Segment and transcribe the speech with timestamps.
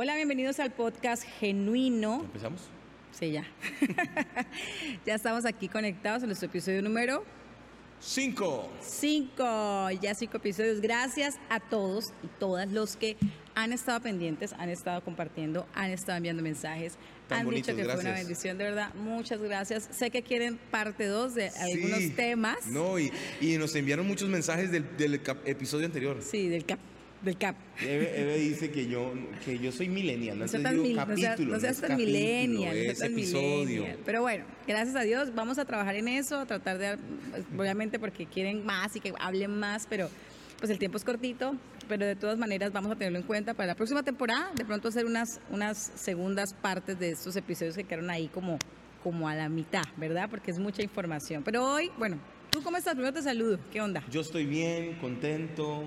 [0.00, 2.20] Hola, bienvenidos al podcast Genuino.
[2.20, 2.68] ¿Empezamos?
[3.10, 3.44] Sí, ya.
[5.04, 7.24] ya estamos aquí conectados en nuestro episodio número
[8.00, 8.70] Cinco.
[8.80, 9.90] 5.
[10.00, 10.80] Ya cinco episodios.
[10.80, 13.16] Gracias a todos y todas los que
[13.56, 16.96] han estado pendientes, han estado compartiendo, han estado enviando mensajes,
[17.26, 18.94] Tan han bonitos, dicho que fue una bendición, de verdad.
[18.94, 19.88] Muchas gracias.
[19.90, 22.68] Sé que quieren parte 2 de algunos temas.
[22.68, 23.10] No, y,
[23.40, 26.18] y nos enviaron muchos mensajes del, del episodio anterior.
[26.22, 26.78] Sí, del cap.
[27.22, 27.56] Del cap.
[27.80, 29.12] Eve, Eve dice que yo,
[29.44, 31.80] que yo soy millennial, no, No seas digo mil- no seas- capítulo, no seas es
[31.80, 33.66] tan capítulo, millennial, no seas es tan episodio.
[33.66, 33.98] millennial.
[34.04, 36.96] Pero bueno, gracias a Dios, vamos a trabajar en eso, a tratar de,
[37.58, 40.08] obviamente porque quieren más y que hablen más, pero
[40.60, 41.56] pues el tiempo es cortito,
[41.88, 44.86] pero de todas maneras vamos a tenerlo en cuenta para la próxima temporada, de pronto
[44.88, 48.58] hacer unas, unas segundas partes de estos episodios que quedaron ahí como,
[49.02, 50.28] como a la mitad, ¿verdad?
[50.30, 51.42] Porque es mucha información.
[51.42, 52.18] Pero hoy, bueno,
[52.50, 52.94] ¿tú cómo estás?
[52.94, 54.04] Primero te saludo, ¿qué onda?
[54.08, 55.82] Yo estoy bien, contento.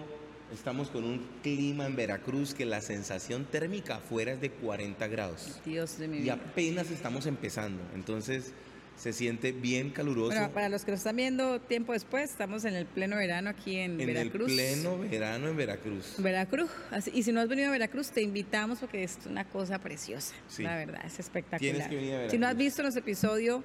[0.54, 5.60] Estamos con un clima en Veracruz que la sensación térmica afuera es de 40 grados.
[5.66, 6.34] Dios de mi Y vida.
[6.34, 7.82] apenas estamos empezando.
[7.96, 8.52] Entonces
[8.98, 10.32] se siente bien caluroso.
[10.36, 13.78] Bueno, para los que lo están viendo tiempo después, estamos en el pleno verano aquí
[13.78, 14.50] en, en Veracruz.
[14.50, 16.16] el pleno verano en Veracruz.
[16.18, 16.70] Veracruz.
[16.92, 20.36] Así- y si no has venido a Veracruz, te invitamos porque es una cosa preciosa.
[20.50, 20.64] Sí.
[20.64, 21.60] La verdad, es espectacular.
[21.62, 23.64] Tienes que venir a Si no has visto los episodios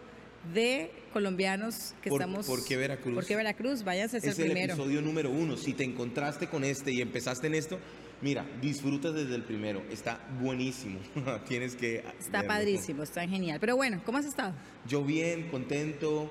[0.53, 2.47] de colombianos que ¿Por- estamos.
[2.47, 3.15] por qué Veracruz?
[3.15, 3.83] ¿Por qué Veracruz?
[3.85, 4.75] Váyanse, es, Es el el primero.
[4.75, 5.57] episodio número uno.
[5.57, 7.79] Si te encontraste con este y empezaste en esto,
[8.23, 9.83] mira, disfruta desde el primero.
[9.91, 10.99] Está buenísimo.
[11.49, 12.05] Tienes que.
[12.19, 12.49] Está verlo.
[12.49, 13.59] padrísimo, está genial.
[13.61, 14.55] Pero bueno, ¿cómo has estado?
[14.87, 16.31] Yo bien, contento,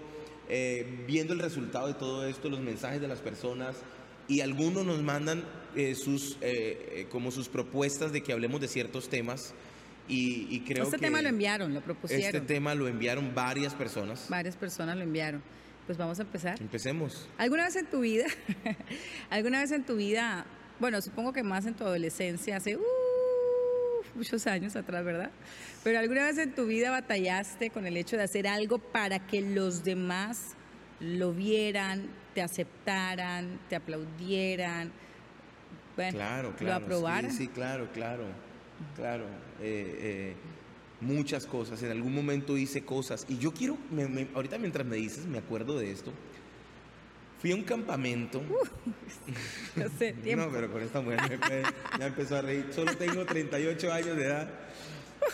[0.50, 3.76] eh, viendo el resultado de todo esto, los mensajes de las personas.
[4.28, 5.44] Y algunos nos mandan
[5.76, 9.54] eh, sus, eh, eh, como sus propuestas de que hablemos de ciertos temas.
[10.08, 12.26] Y, y creo este que tema lo enviaron, lo propusieron.
[12.26, 14.28] Este tema lo enviaron varias personas.
[14.30, 15.42] Varias personas lo enviaron.
[15.86, 16.60] Pues vamos a empezar.
[16.62, 17.28] Empecemos.
[17.38, 18.26] ¿Alguna vez en tu vida,
[19.30, 20.46] alguna vez en tu vida,
[20.80, 22.82] bueno, supongo que más en tu adolescencia, hace uh,
[24.16, 25.32] muchos años atrás, ¿verdad?
[25.84, 29.42] Pero alguna vez en tu vida batallaste con el hecho de hacer algo para que
[29.42, 30.56] los demás
[31.00, 34.92] lo vieran, te aceptaran, te aplaudieran,
[35.96, 36.86] bueno, Claro, lo claro.
[36.86, 37.32] aprobaran.
[37.32, 38.26] Sí, sí, claro, claro.
[38.96, 39.26] Claro.
[39.62, 40.36] Eh, eh,
[41.02, 41.82] muchas cosas.
[41.84, 43.26] En algún momento hice cosas.
[43.30, 46.12] Y yo quiero, me- me- ahorita mientras me dices, me acuerdo de esto.
[47.42, 48.42] Fui a un campamento.
[49.76, 50.46] No sé, tiempo.
[50.46, 51.20] No, pero con esta mujer
[51.50, 52.68] me ya empezó a reír.
[52.74, 54.50] Solo tengo 38 años de edad.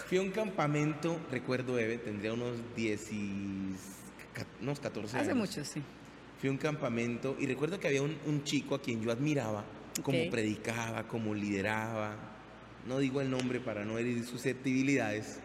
[0.08, 3.76] Fui a un campamento, recuerdo, Eve, tendría unos 10 y-
[4.62, 5.28] unos 14 años.
[5.28, 5.82] Hace mucho, sí.
[6.40, 9.64] Fui a un campamento y recuerdo que había un, un chico a quien yo admiraba,
[10.02, 10.32] como Ok.
[10.32, 12.16] predicaba, como lideraba.
[12.88, 15.40] No digo el nombre para no herir susceptibilidades.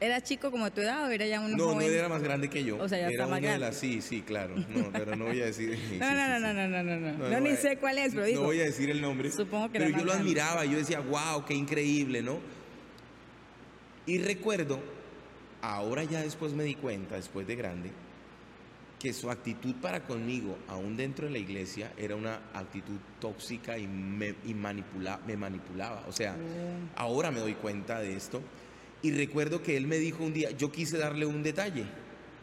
[0.00, 1.92] ¿Era chico como tu edad o era ya un No, no joven?
[1.92, 2.76] era más grande que yo.
[2.78, 4.56] O sea, ya era una de las, sí, sí, claro.
[4.68, 5.78] No, pero no voy a decir.
[5.88, 6.42] sí, No, no, sí, no, sí.
[6.42, 8.40] no, no, no, no, no, no, no ni a- sé cuál es, pero digo.
[8.40, 9.30] No voy a decir el nombre.
[9.30, 12.40] Supongo que Pero era yo lo admiraba, yo decía, wow, qué increíble, ¿no?
[14.06, 14.80] Y recuerdo,
[15.60, 17.92] ahora ya después me di cuenta, después de grande,
[19.02, 23.88] que su actitud para conmigo, aún dentro de la iglesia, era una actitud tóxica y
[23.88, 26.04] me, y manipula- me manipulaba.
[26.08, 26.90] O sea, Mm.
[26.94, 28.40] ahora me doy cuenta de esto.
[29.02, 31.84] Y recuerdo que él me dijo un día, yo quise darle un detalle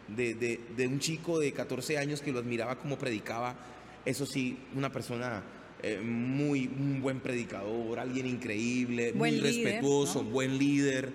[0.10, 3.56] de, de- de un chico de 14 años que lo admiraba como predicaba.
[4.04, 5.42] Eso sí, una persona
[5.82, 10.30] eh, muy, un buen predicador, alguien increíble, Buen muy líder, respetuoso, ¿no?
[10.30, 11.10] buen líder.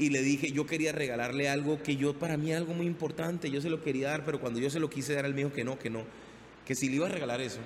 [0.00, 3.50] Y le dije, yo quería regalarle algo que yo, para mí era algo muy importante,
[3.50, 5.52] yo se lo quería dar, pero cuando yo se lo quise dar, él me dijo
[5.52, 6.04] que no, que no,
[6.64, 7.60] que si le iba a regalar eso,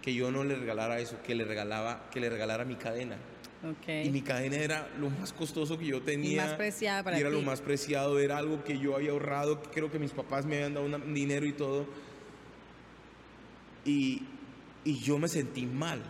[0.00, 3.16] que yo no le regalara eso, que le regalaba, que le regalara mi cadena.
[3.68, 3.88] Ok.
[4.06, 6.30] Y mi cadena era lo más costoso que yo tenía.
[6.32, 7.34] Y más preciada para y era ti.
[7.34, 10.58] lo más preciado, era algo que yo había ahorrado, que creo que mis papás me
[10.58, 11.86] habían dado una- dinero y todo.
[13.84, 14.22] Y,
[14.84, 16.00] y yo me sentí mal.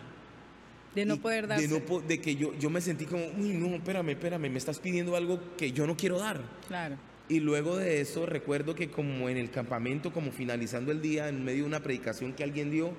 [0.95, 1.67] De no poder De, darse.
[1.67, 4.79] no po- de que yo, yo me sentí como, uy, no, espérame, espérame, me estás
[4.79, 6.41] pidiendo algo que yo no quiero dar.
[6.67, 6.97] Claro.
[7.27, 11.43] Y luego de eso recuerdo que como en el campamento, como finalizando el día, en
[11.45, 12.91] medio de una predicación que alguien dio,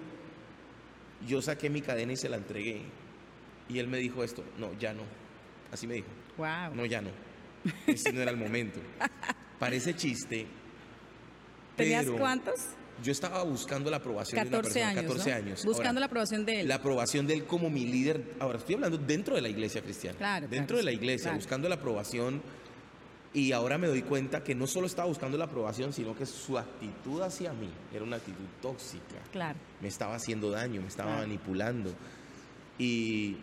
[1.27, 2.83] yo saqué mi cadena y se la entregué.
[3.69, 5.03] Y él me dijo esto, no, ya no.
[5.73, 6.75] Así me dijo, Wow.
[6.75, 7.11] no, ya no.
[7.87, 8.81] Ese no era el momento.
[9.59, 10.47] Parece chiste.
[11.77, 12.55] ¿Tenías pero cuántos?
[13.03, 14.89] Yo estaba buscando la aprobación de una 14 persona.
[14.91, 15.03] años.
[15.13, 15.37] 14 ¿no?
[15.37, 15.65] años.
[15.65, 16.69] Buscando Ahora, la aprobación de él.
[16.69, 18.23] la aprobación de él como mi líder.
[18.39, 20.19] Ahora estoy hablando dentro de la iglesia cristiana.
[20.19, 21.39] Claro, Dentro claro, de la iglesia, claro.
[21.39, 22.43] buscando la aprobación.
[23.33, 26.59] Y ahora me doy cuenta que no solo estaba buscando la aprobación, sino que su
[26.59, 29.21] actitud hacia mí era una actitud tóxica.
[29.31, 29.57] Claro.
[29.81, 31.95] Me estaba haciendo daño, me estaba manipulando.
[32.79, 33.37] Y,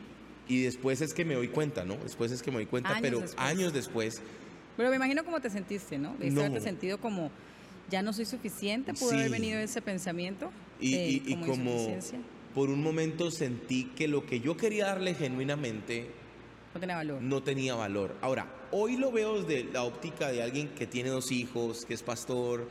[0.47, 1.95] y después es que me doy cuenta, ¿no?
[1.97, 3.47] Después es que me doy cuenta, Años pero después.
[3.47, 4.21] años después,
[4.75, 6.15] Pero me imagino cómo te sentiste, ¿no?
[6.17, 6.59] De No.
[6.59, 7.31] sentido como
[7.89, 9.15] ya no soy suficiente, pudo Sí.
[9.15, 12.19] haber venido ese pensamiento y, y como insuficiencia.
[12.53, 16.07] por un momento sentí que lo que yo quería darle genuinamente
[16.73, 17.21] No tenía valor.
[17.21, 18.15] No tenía valor.
[18.21, 22.03] Ahora, hoy lo veo desde la óptica de alguien que tiene dos hijos, que es
[22.03, 22.67] pastor,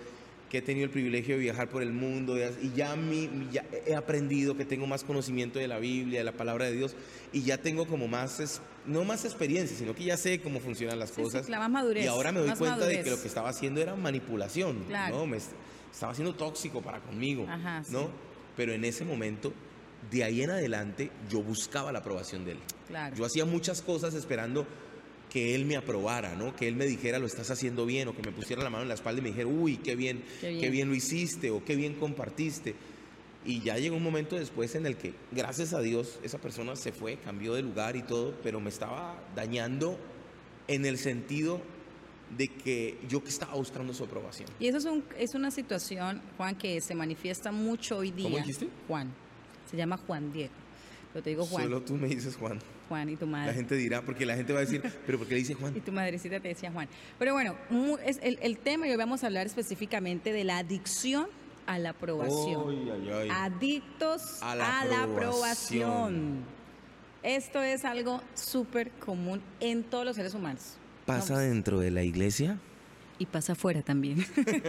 [0.51, 3.95] que he tenido el privilegio de viajar por el mundo y ya, mi, ya he
[3.95, 6.95] aprendido que tengo más conocimiento de la Biblia, de la palabra de Dios
[7.33, 11.11] y ya tengo como más, no más experiencia, sino que ya sé cómo funcionan las
[11.11, 11.47] cosas.
[11.47, 13.81] Sí, la más madurez, y ahora me doy cuenta de que lo que estaba haciendo
[13.81, 15.27] era manipulación, ¿no?
[15.27, 15.39] Me
[15.93, 17.47] estaba siendo tóxico para conmigo,
[17.91, 18.11] ¿no?
[18.57, 19.53] Pero en ese momento,
[20.11, 22.59] de ahí en adelante, yo buscaba la aprobación de él.
[23.17, 24.67] Yo hacía muchas cosas esperando
[25.31, 26.55] que él me aprobara, ¿no?
[26.55, 28.89] Que él me dijera lo estás haciendo bien o que me pusiera la mano en
[28.89, 31.95] la espalda y me dijera, uy, qué bien, qué bien, lo hiciste o qué bien
[31.95, 32.75] compartiste.
[33.45, 36.93] Y ya llegó un momento después en el que, gracias a Dios, esa persona se
[36.93, 39.99] fue, cambió de lugar y todo, pero me estaba dañando
[40.67, 41.61] en el sentido
[42.37, 44.49] de que yo que estaba buscando su aprobación.
[44.59, 48.25] Y eso es, un, es una situación, Juan, que se manifiesta mucho hoy día.
[48.25, 48.69] ¿Cómo dijiste?
[48.89, 49.13] Juan.
[49.71, 50.66] Se llama Juan Diego.
[51.17, 51.65] Pero te digo Juan.
[51.65, 52.59] Solo tú me dices Juan.
[52.91, 53.47] Juan y tu madre.
[53.47, 55.75] La gente dirá, porque la gente va a decir, pero ¿por qué le dice Juan?
[55.75, 56.91] Y tu madrecita te decía Juan.
[57.19, 57.57] Pero bueno,
[58.05, 61.27] es el, el, tema y hoy vamos a hablar específicamente de la adicción
[61.65, 62.91] a la aprobación.
[63.31, 66.45] Adictos a la, aprobación.
[67.23, 70.77] Esto es algo súper común en todos los seres humanos.
[71.07, 72.59] ¿Pasa dentro de la iglesia?
[73.19, 74.25] Y pasa afuera también.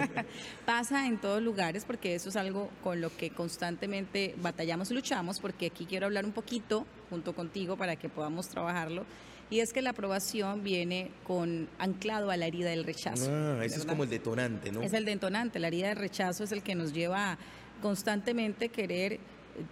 [0.66, 5.40] pasa en todos lugares porque eso es algo con lo que constantemente batallamos y luchamos,
[5.40, 9.06] porque aquí quiero hablar un poquito junto contigo para que podamos trabajarlo.
[9.50, 13.30] Y es que la aprobación viene con anclado a la herida del rechazo.
[13.32, 14.82] Ah, eso es como el detonante, ¿no?
[14.82, 15.60] Es el detonante.
[15.60, 17.38] La herida del rechazo es el que nos lleva a
[17.82, 19.20] constantemente querer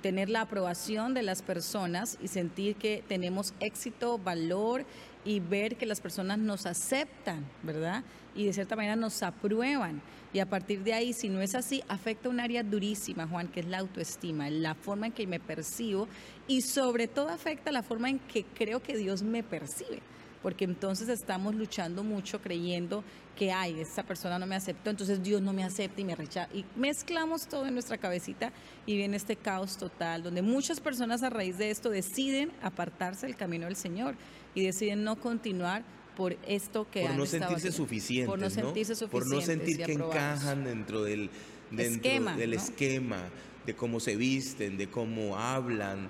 [0.02, 4.86] tener la aprobación de las personas y sentir que tenemos éxito, valor
[5.26, 8.04] y ver que las personas nos aceptan, ¿verdad?
[8.36, 10.02] Y de cierta manera nos aprueban.
[10.32, 13.62] Y a partir de ahí, si no es así, afecta un área durísima, Juan, que
[13.62, 16.08] es la autoestima, la forma en que me percibo
[16.48, 20.02] y sobre todo afecta la forma en que creo que Dios me percibe
[20.42, 23.04] porque entonces estamos luchando mucho creyendo
[23.36, 26.50] que, ay, esta persona no me aceptó, entonces Dios no me acepta y me rechaza.
[26.54, 28.52] Y mezclamos todo en nuestra cabecita
[28.86, 33.36] y viene este caos total, donde muchas personas a raíz de esto deciden apartarse del
[33.36, 34.16] camino del Señor
[34.54, 35.84] y deciden no continuar
[36.16, 39.94] por esto que por no sentirse suficientes, por no sentirse suficientes, por no sentir que
[39.94, 41.30] encajan dentro del
[41.78, 43.30] esquema, del esquema,
[43.66, 46.10] de cómo se visten, de cómo hablan,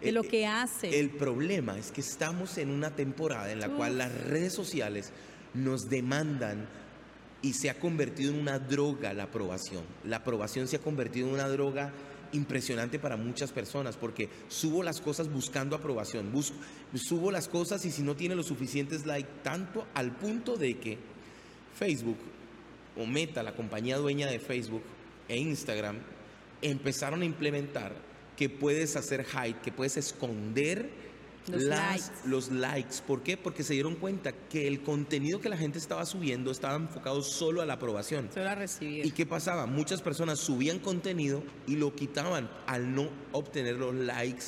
[0.00, 0.98] de lo que hace.
[0.98, 5.12] El problema es que estamos en una temporada en la cual las redes sociales
[5.54, 6.68] nos demandan
[7.42, 9.84] y se ha convertido en una droga la aprobación.
[10.04, 11.92] La aprobación se ha convertido en una droga
[12.32, 16.32] impresionante para muchas personas porque subo las cosas buscando aprobación,
[16.94, 20.98] subo las cosas y si no tiene los suficientes likes, tanto al punto de que
[21.74, 22.18] Facebook
[22.96, 24.82] o Meta, la compañía dueña de Facebook
[25.28, 25.98] e Instagram,
[26.62, 28.05] empezaron a implementar
[28.36, 30.90] que puedes hacer hide, que puedes esconder
[31.48, 32.04] los, likes.
[32.24, 32.96] los likes.
[33.06, 33.36] ¿Por qué?
[33.36, 37.62] Porque se dieron cuenta que el contenido que la gente estaba subiendo estaba enfocado solo
[37.62, 38.28] a la aprobación.
[38.32, 39.06] Solo a recibir.
[39.06, 39.66] ¿Y qué pasaba?
[39.66, 44.44] Muchas personas subían contenido y lo quitaban al no obtener los likes.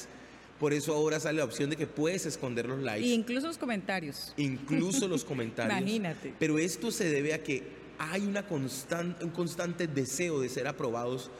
[0.59, 3.07] Por eso ahora sale la opción de que puedes esconder los likes.
[3.07, 4.35] E incluso los comentarios.
[4.37, 5.79] Incluso los comentarios.
[5.79, 6.35] Imagínate.
[6.39, 7.63] Pero esto se debe a que
[7.99, 11.31] hay una constante, un constante deseo de ser aprobados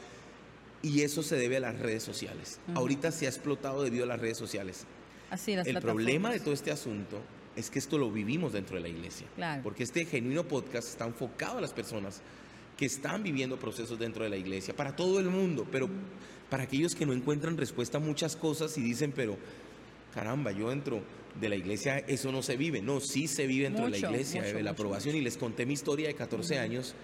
[0.83, 2.61] y eso se debe a las redes sociales.
[2.75, 4.85] Ahorita se ha explotado debido a las redes sociales.
[5.31, 7.21] Así, El problema de todo este asunto
[7.57, 9.27] es que esto lo vivimos dentro de la iglesia.
[9.35, 9.63] Claro.
[9.63, 12.23] Porque este genuino podcast está enfocado a las personas
[12.77, 15.89] que están viviendo procesos dentro de la iglesia, para todo el mundo, pero
[16.49, 19.37] para aquellos que no encuentran respuesta a muchas cosas y dicen, pero
[20.15, 21.03] caramba, yo dentro
[21.41, 22.81] de la iglesia eso no se vive.
[22.81, 25.17] No, sí se vive dentro de la iglesia, debe la aprobación.
[25.17, 26.95] Y les conté mi historia de 14 años.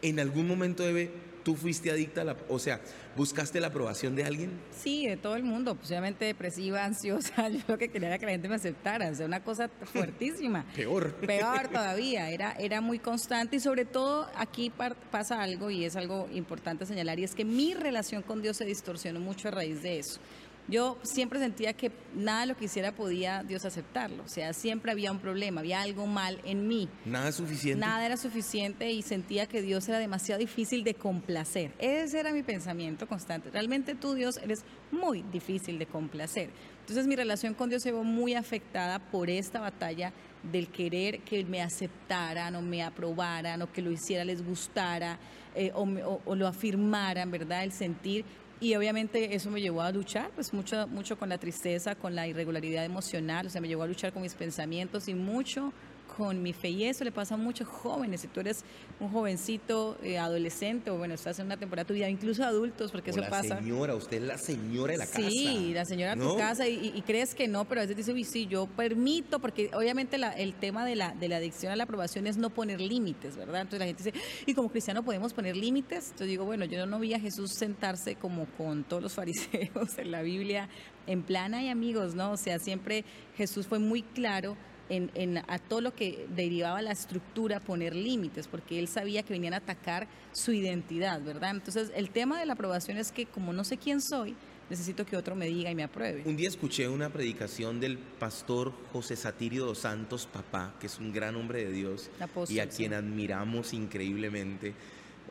[0.00, 1.10] En algún momento debe
[1.48, 2.78] ¿Tú fuiste adicta a la, o sea,
[3.16, 4.50] buscaste la aprobación de alguien?
[4.70, 8.32] Sí, de todo el mundo, posiblemente depresiva, ansiosa, yo lo que quería era que la
[8.32, 10.66] gente me aceptara, o sea, una cosa fuertísima.
[10.76, 11.14] Peor.
[11.14, 14.70] Peor todavía, era, era muy constante y sobre todo aquí
[15.10, 18.66] pasa algo y es algo importante señalar y es que mi relación con Dios se
[18.66, 20.20] distorsionó mucho a raíz de eso
[20.68, 24.22] yo siempre sentía que nada de lo que hiciera podía Dios aceptarlo.
[24.22, 26.90] O sea, siempre había un problema, había algo mal en mí.
[27.06, 27.80] Nada suficiente.
[27.80, 31.72] Nada era suficiente y sentía que Dios era demasiado difícil de complacer.
[31.78, 33.50] Ese era mi pensamiento constante.
[33.50, 36.50] Realmente tú, Dios, eres muy difícil de complacer.
[36.80, 41.44] Entonces mi relación con Dios se vio muy afectada por esta batalla del querer que
[41.44, 45.18] me aceptaran o me aprobaran o que lo hiciera les gustara
[45.54, 47.64] eh, o, o lo afirmaran, ¿verdad?
[47.64, 48.24] El sentir
[48.60, 52.26] y obviamente eso me llevó a luchar, pues mucho, mucho con la tristeza, con la
[52.26, 55.72] irregularidad emocional, o sea, me llevó a luchar con mis pensamientos y mucho
[56.18, 56.70] con mi fe.
[56.70, 58.22] Y eso le pasa a muchos jóvenes.
[58.22, 58.64] Si tú eres
[58.98, 62.90] un jovencito, eh, adolescente, o bueno, estás en una temporada de tu vida, incluso adultos,
[62.90, 63.58] porque O eso la pasa.
[63.58, 65.20] señora, usted es la señora de la casa.
[65.30, 66.32] Sí, la señora de ¿no?
[66.32, 69.38] tu casa y, y crees que no, pero a veces dice, uy, sí, yo permito,
[69.38, 72.50] porque obviamente la- el tema de la, de la adicción a la aprobación es no
[72.50, 73.60] poner límites, ¿verdad?
[73.60, 76.06] Entonces la gente dice, y como cristiano podemos poner límites.
[76.06, 80.10] Entonces digo, bueno, yo no vi a Jesús sentarse como con todos los fariseos en
[80.10, 80.68] la Biblia,
[81.06, 82.32] en plan, hay amigos, ¿no?
[82.32, 83.04] O sea, siempre
[83.36, 84.56] Jesús fue muy claro.
[84.88, 89.34] En, en a todo lo que derivaba la estructura, poner límites, porque él sabía que
[89.34, 91.50] venían a atacar su identidad, ¿verdad?
[91.50, 94.34] Entonces, el tema de la aprobación es que como no sé quién soy,
[94.70, 96.22] necesito que otro me diga y me apruebe.
[96.24, 101.12] Un día escuché una predicación del pastor José Satirio dos Santos Papá, que es un
[101.12, 102.78] gran hombre de Dios Apóstol, y a sí.
[102.78, 104.74] quien admiramos increíblemente,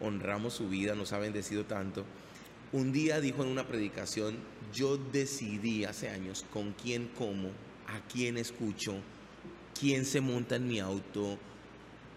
[0.02, 2.06] honramos su vida, nos ha bendecido tanto.
[2.72, 4.38] Un día dijo en una predicación,
[4.74, 7.50] yo decidí hace años con quién como,
[7.88, 8.96] a quién escucho,
[9.80, 11.38] quién se monta en mi auto,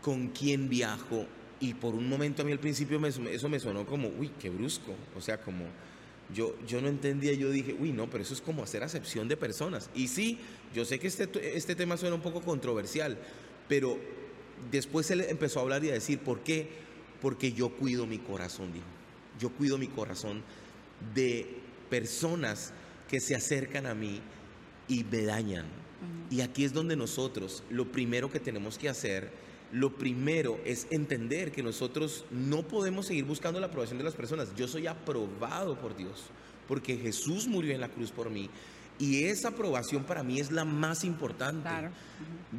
[0.02, 1.26] con quién viajo.
[1.60, 4.94] Y por un momento a mí al principio eso me sonó como, uy, qué brusco.
[5.16, 5.64] O sea, como
[6.34, 9.36] yo, yo no entendía, yo dije, uy, no, pero eso es como hacer acepción de
[9.36, 9.90] personas.
[9.94, 10.38] Y sí,
[10.74, 13.18] yo sé que este, este tema suena un poco controversial,
[13.68, 13.98] pero
[14.70, 16.68] después él empezó a hablar y a decir, ¿por qué?
[17.20, 18.86] Porque yo cuido mi corazón, dijo.
[19.38, 20.42] Yo cuido mi corazón
[21.14, 21.46] de
[21.88, 22.72] personas
[23.08, 24.20] que se acercan a mí
[24.86, 25.66] y me dañan.
[26.30, 29.30] Y aquí es donde nosotros, lo primero que tenemos que hacer,
[29.72, 34.54] lo primero es entender que nosotros no podemos seguir buscando la aprobación de las personas.
[34.56, 36.24] Yo soy aprobado por Dios,
[36.66, 38.50] porque Jesús murió en la cruz por mí.
[38.98, 41.62] Y esa aprobación para mí es la más importante.
[41.62, 41.90] Claro.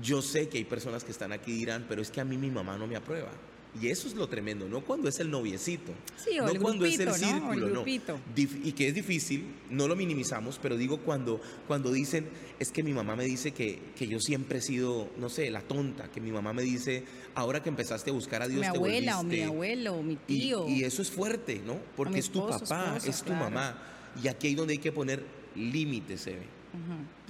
[0.02, 2.38] Yo sé que hay personas que están aquí y dirán, pero es que a mí
[2.38, 3.32] mi mamá no me aprueba.
[3.80, 6.86] Y eso es lo tremendo, no cuando es el noviecito, Sí, o no el cuando
[6.86, 7.48] es el grupito, ¿no?
[7.48, 8.68] O el círculo, no.
[8.68, 12.28] y que es difícil, no lo minimizamos, pero digo cuando, cuando dicen,
[12.60, 15.62] es que mi mamá me dice que, que yo siempre he sido, no sé, la
[15.62, 18.78] tonta, que mi mamá me dice, ahora que empezaste a buscar a Dios, mi te
[18.78, 19.46] abuela o mi volviste".
[19.46, 20.68] abuelo o mi tío.
[20.68, 21.80] y eso es fuerte, ¿no?
[21.96, 23.46] Porque es tu esposo, papá, esposa, es tu claro.
[23.46, 23.82] mamá.
[24.22, 25.24] Y aquí hay donde hay que poner
[25.56, 26.32] límites, se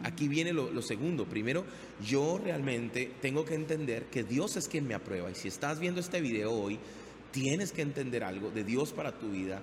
[0.03, 1.25] Aquí viene lo, lo segundo.
[1.25, 1.65] Primero,
[2.05, 5.31] yo realmente tengo que entender que Dios es quien me aprueba.
[5.31, 6.79] Y si estás viendo este video hoy,
[7.31, 9.61] tienes que entender algo de Dios para tu vida.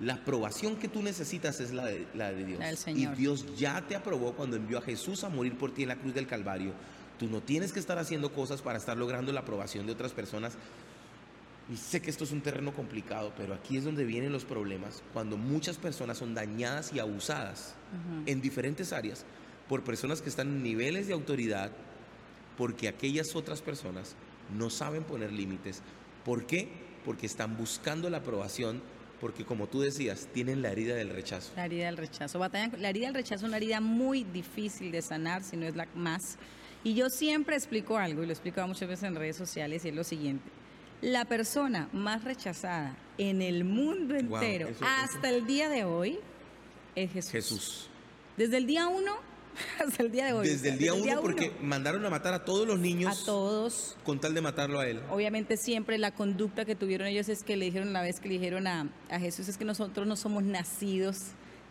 [0.00, 2.60] La aprobación que tú necesitas es la de, la de Dios.
[2.60, 3.16] La del y Señor.
[3.16, 6.14] Dios ya te aprobó cuando envió a Jesús a morir por ti en la cruz
[6.14, 6.72] del Calvario.
[7.18, 10.56] Tú no tienes que estar haciendo cosas para estar logrando la aprobación de otras personas.
[11.70, 15.02] Y sé que esto es un terreno complicado, pero aquí es donde vienen los problemas,
[15.12, 17.74] cuando muchas personas son dañadas y abusadas
[18.24, 19.26] en diferentes áreas
[19.68, 21.70] por personas que están en niveles de autoridad,
[22.56, 24.16] porque aquellas otras personas
[24.56, 25.82] no saben poner límites.
[26.24, 26.68] ¿Por qué?
[27.04, 28.82] Porque están buscando la aprobación,
[29.20, 31.52] porque como tú decías, tienen la herida del rechazo.
[31.54, 32.38] La herida del rechazo.
[32.38, 35.76] Batallan la herida del rechazo es una herida muy difícil de sanar, si no es
[35.76, 36.38] la más.
[36.82, 39.88] Y yo siempre explico algo, y lo he explicado muchas veces en redes sociales, y
[39.88, 40.50] es lo siguiente.
[41.00, 46.18] La persona más rechazada en el mundo Wow, entero, eso- hasta el día de hoy,
[46.94, 47.30] es Jesús.
[47.32, 47.88] Jesús.
[48.36, 49.12] Desde el día uno
[49.84, 50.48] hasta el día de hoy.
[50.48, 54.20] Desde el día uno, porque mandaron a matar a todos los A niños todos, con
[54.20, 55.00] tal de matarlo a él.
[55.10, 58.34] Obviamente siempre la conducta que tuvieron ellos es que le dijeron la vez que le
[58.34, 61.18] dijeron a, a Jesús es que nosotros no somos nacidos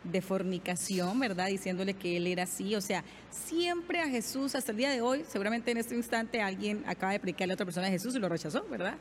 [0.03, 1.47] de fornicación, ¿verdad?
[1.47, 2.75] Diciéndole que él era así.
[2.75, 6.83] O sea, siempre a Jesús, hasta el día de hoy, seguramente en este instante alguien
[6.87, 8.97] acaba de predicarle a otra persona a Jesús y lo rechazó, ¿verdad?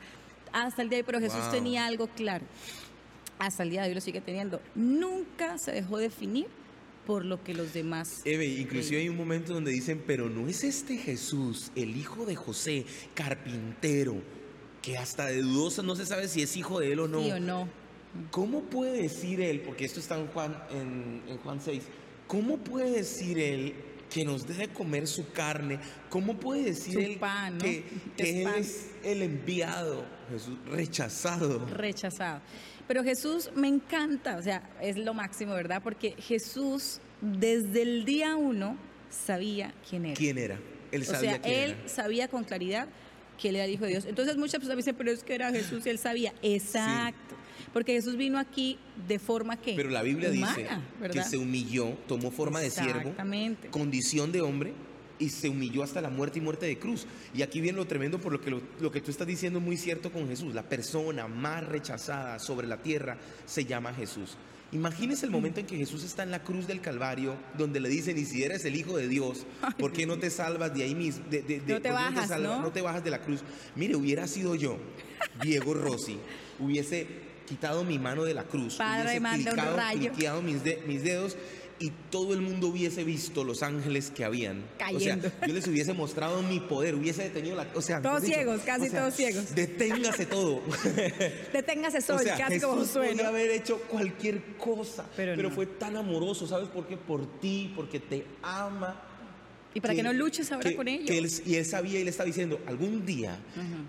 [0.51, 1.51] Hasta el día de hoy, pero Jesús Wow.
[1.51, 2.45] tenía algo claro.
[3.39, 4.61] Hasta el día de hoy lo sigue teniendo.
[4.75, 6.47] Nunca se dejó definir
[7.05, 8.21] por lo que los demás...
[8.25, 12.35] Eve, inclusive hay un momento donde dicen, pero no es este Jesús, el hijo de
[12.35, 14.15] José, carpintero,
[14.81, 17.21] que hasta de dudosa no se sabe si es hijo de él o no.
[17.23, 17.69] Sí o no.
[18.31, 21.83] ¿Cómo puede decir él, porque esto está en Juan, en, en Juan 6,
[22.27, 23.75] ¿cómo puede decir él
[24.09, 25.79] que nos debe comer su carne?
[26.09, 27.63] ¿Cómo puede decir Su él pan, ¿no?
[27.63, 27.83] que,
[28.17, 31.65] Que él es el enviado, Jesús, rechazado?
[31.67, 32.41] rechazado.
[32.87, 35.81] Pero Jesús me encanta, o sea, es lo máximo, ¿verdad?
[35.83, 38.77] Porque Jesús desde el día uno
[39.09, 40.15] sabía quién era.
[40.15, 40.59] ¿Quién era?
[40.91, 41.89] Él o sabía sea, quién él era.
[41.89, 42.87] sabía con claridad
[43.37, 44.05] que él era el Hijo de Dios.
[44.05, 46.33] Entonces muchas personas dicen, pero es que era Jesús y él sabía.
[46.41, 47.35] Exacto.
[47.73, 51.23] Porque Jesús vino aquí de forma que Pero la Biblia humana, dice ¿verdad?
[51.23, 53.13] que se humilló, tomó forma de siervo,
[53.71, 54.73] condición de hombre
[55.19, 57.07] y se humilló hasta la muerte y muerte de cruz.
[57.33, 59.65] Y aquí viene lo tremendo por lo que lo, lo que tú estás diciendo es
[59.65, 60.53] muy cierto con Jesús.
[60.53, 64.37] La persona más rechazada sobre la tierra se llama Jesús.
[64.73, 68.17] Imagínese el momento en que Jesús está en la cruz del Calvario, donde le dicen,
[68.17, 69.45] y si eres el Hijo de Dios,
[69.79, 71.23] ¿por qué no te salvas de ahí mismo?
[71.31, 72.57] De, de- de- No te ¿por qué bajas, salvas?
[72.57, 72.61] ¿no?
[72.63, 73.39] no te bajas de la cruz.
[73.77, 74.77] Mire, hubiera sido yo,
[75.41, 76.17] Diego Rossi,
[76.59, 77.07] hubiese
[77.47, 80.11] quitado mi mano de la cruz, Padre, hubiese manda un rayo.
[80.43, 81.35] mis, de- mis dedos
[81.79, 84.63] y todo el mundo hubiese visto los ángeles que habían.
[84.79, 85.27] Cayendo.
[85.27, 87.67] O sea, yo les hubiese mostrado mi poder, hubiese detenido la.
[87.75, 89.53] O sea, Todos dicho, ciegos, casi o sea, todos ciegos.
[89.55, 90.61] Deténgase todo.
[91.53, 93.27] Deténgase sol, o sea, casi Jesús como suena.
[93.27, 95.55] haber hecho cualquier cosa, Pero pero, no.
[95.55, 96.97] fue tan amoroso, ¿sabes por qué?
[96.97, 99.03] Por ti, porque te ama.
[99.73, 101.05] Y para que, no luches ahora que- con ellos.
[101.07, 103.37] que él- y él sabía y le estaba diciendo, algún día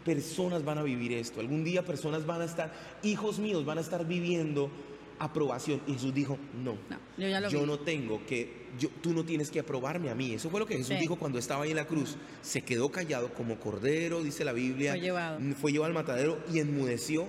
[0.04, 3.80] personas van a vivir esto, algún día personas van a estar, hijos míos van a
[3.80, 4.70] estar viviendo
[5.18, 5.80] aprobación.
[5.86, 7.56] Y Jesús dijo, no, No, yo ya lo vi.
[7.66, 10.32] no tengo que, yo, tú no tienes que aprobarme a mí.
[10.34, 11.00] Eso fue lo que Jesús Sí.
[11.00, 12.16] dijo cuando estaba ahí en la cruz.
[12.42, 14.92] Se quedó callado como cordero, dice la Biblia.
[14.92, 15.40] Fue llevado.
[15.60, 17.26] Fue llevado al matadero y enmudeció.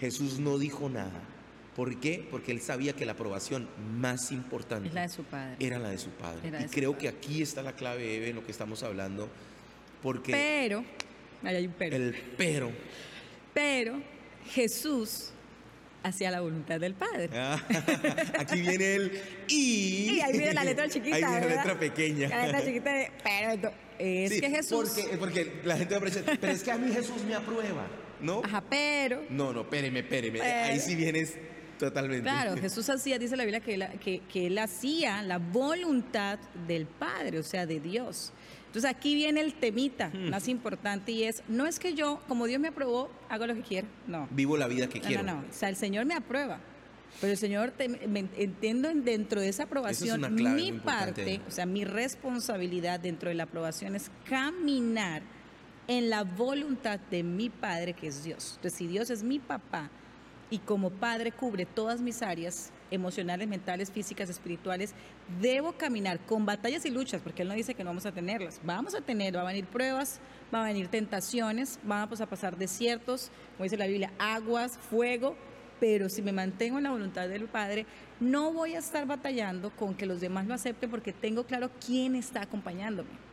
[0.00, 1.22] Jesús no dijo nada.
[1.76, 2.26] ¿Por qué?
[2.30, 3.66] Porque él sabía que la aprobación
[3.98, 5.56] más importante la de su padre.
[5.58, 6.40] era la de su padre.
[6.60, 7.02] Y su creo padre.
[7.10, 9.28] que aquí está la clave, Eve, en lo que estamos hablando.
[10.02, 10.84] Porque Pero,
[11.42, 11.96] ahí hay un pero.
[11.96, 12.72] el pero.
[13.54, 14.02] Pero
[14.50, 15.30] Jesús
[16.02, 17.30] hacía la voluntad del Padre.
[17.32, 17.62] Ah,
[18.38, 20.16] aquí viene el y.
[20.16, 21.16] Y ahí viene la letra chiquita.
[21.16, 22.28] Ahí viene la letra pequeña.
[22.28, 23.72] La letra chiquita de pero.
[23.98, 24.90] Es Sí, que Jesús.
[24.94, 26.10] Porque, porque la gente va a
[26.40, 27.86] pero es que a mí Jesús me aprueba,
[28.20, 28.42] ¿no?
[28.44, 29.22] Ajá, pero.
[29.30, 30.40] No, no, espéreme, espéreme.
[30.40, 31.34] Pero- Ahí sí vienes
[31.86, 32.22] totalmente.
[32.22, 36.86] Claro, Jesús hacía, dice la Biblia, que él, que, que él hacía la voluntad del
[36.86, 38.32] Padre, o sea, de Dios.
[38.66, 40.30] Entonces aquí viene el temita Hmm.
[40.30, 43.60] más importante y es, no es que yo, como Dios me aprobó, hago lo que
[43.62, 43.86] quiero.
[44.06, 44.26] No.
[44.30, 45.22] Vivo la vida que No, quiero.
[45.22, 45.48] no, no.
[45.48, 46.58] O sea, el Señor me aprueba.
[47.20, 51.66] Pero el Señor, te- me- entiendo en- dentro de esa aprobación, mi parte, o sea,
[51.66, 55.20] mi responsabilidad dentro de la aprobación es caminar
[55.88, 58.52] en la voluntad de mi Padre, que es Dios.
[58.56, 59.90] Entonces, si Dios es mi papá
[60.52, 64.92] y como Padre cubre todas mis áreas emocionales, mentales, físicas, espirituales,
[65.40, 68.60] debo caminar con batallas y luchas, porque Él no dice que no vamos a tenerlas.
[68.62, 70.20] Vamos a tener, va a venir pruebas,
[70.54, 75.36] va a venir tentaciones, vamos a pasar desiertos, como dice la Biblia, aguas, fuego,
[75.80, 77.86] pero si me mantengo en la voluntad del Padre,
[78.20, 82.14] no voy a estar batallando con que los demás lo acepten porque tengo claro quién
[82.14, 83.31] está acompañándome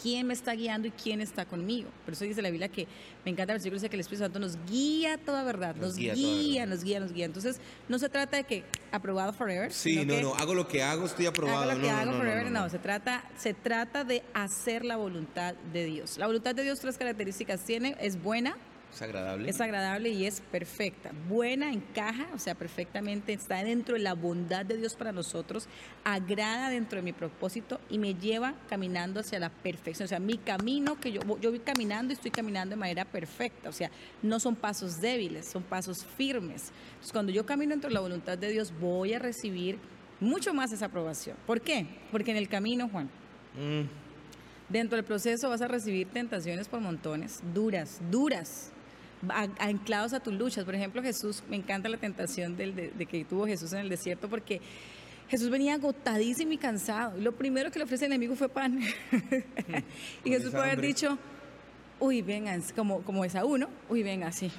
[0.00, 1.88] quién me está guiando y quién está conmigo.
[2.04, 2.86] Por eso dice la Biblia que
[3.24, 5.96] me encanta el versículo dice que el Espíritu Santo nos guía toda verdad, nos, Nos
[5.96, 6.66] guía verdad.
[6.66, 7.24] nos guía, nos guía.
[7.24, 9.72] Entonces, no se trata de que aprobado forever.
[9.72, 11.62] Sí, no, no, hago lo que hago, estoy aprobado.
[11.62, 12.70] Hago lo que no, hago no, forever, no, no, no.
[12.70, 16.18] Se, trata, se trata de hacer la voluntad de Dios.
[16.18, 18.56] La voluntad de Dios tres características tiene, es buena,
[18.96, 19.50] Es agradable.
[19.50, 21.12] es agradable y es perfecta.
[21.28, 25.68] Buena, encaja, o sea, perfectamente está dentro de la bondad de Dios para nosotros,
[26.02, 30.06] agrada dentro de mi propósito y me lleva caminando hacia la perfección.
[30.06, 33.68] O sea, mi camino que yo, yo voy caminando y estoy caminando de manera perfecta.
[33.68, 33.90] O sea,
[34.22, 36.72] no son pasos débiles, son pasos firmes.
[36.88, 39.78] Entonces, cuando yo camino dentro de la voluntad de Dios, voy a recibir
[40.20, 41.36] mucho más esa aprobación.
[41.46, 41.86] ¿Por qué?
[42.10, 43.10] Porque en el camino, Juan,
[43.56, 43.88] Mm,
[44.68, 48.72] Dentro del proceso vas a recibir tentaciones por montones, duras, duras,
[49.58, 50.64] anclados a tus luchas.
[50.64, 53.88] Por ejemplo, Jesús, me encanta la tentación del, de, de que tuvo Jesús en el
[53.88, 54.60] desierto porque
[55.28, 57.18] Jesús venía agotadísimo y cansado.
[57.18, 58.78] Lo primero que le ofrece el enemigo fue pan.
[60.24, 61.18] y Jesús esa puede haber dicho,
[61.98, 63.68] uy, vengan, como, como Esaú, ¿no?
[63.88, 64.50] Uy, venga, sí.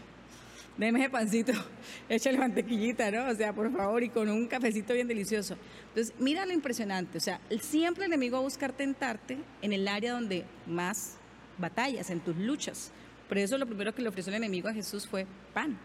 [0.77, 1.53] Deme ese pancito,
[2.09, 3.29] échale mantequillita, ¿no?
[3.29, 5.57] O sea, por favor, y con un cafecito bien delicioso.
[5.89, 7.17] Entonces, mira lo impresionante.
[7.17, 11.15] O sea, siempre el enemigo va a buscar tentarte en el área donde más
[11.57, 12.91] batallas, en tus luchas.
[13.27, 15.77] Por eso lo primero que le ofreció el enemigo a Jesús fue pan.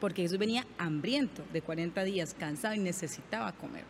[0.00, 3.84] Porque Jesús venía hambriento de 40 días, cansado y necesitaba comer.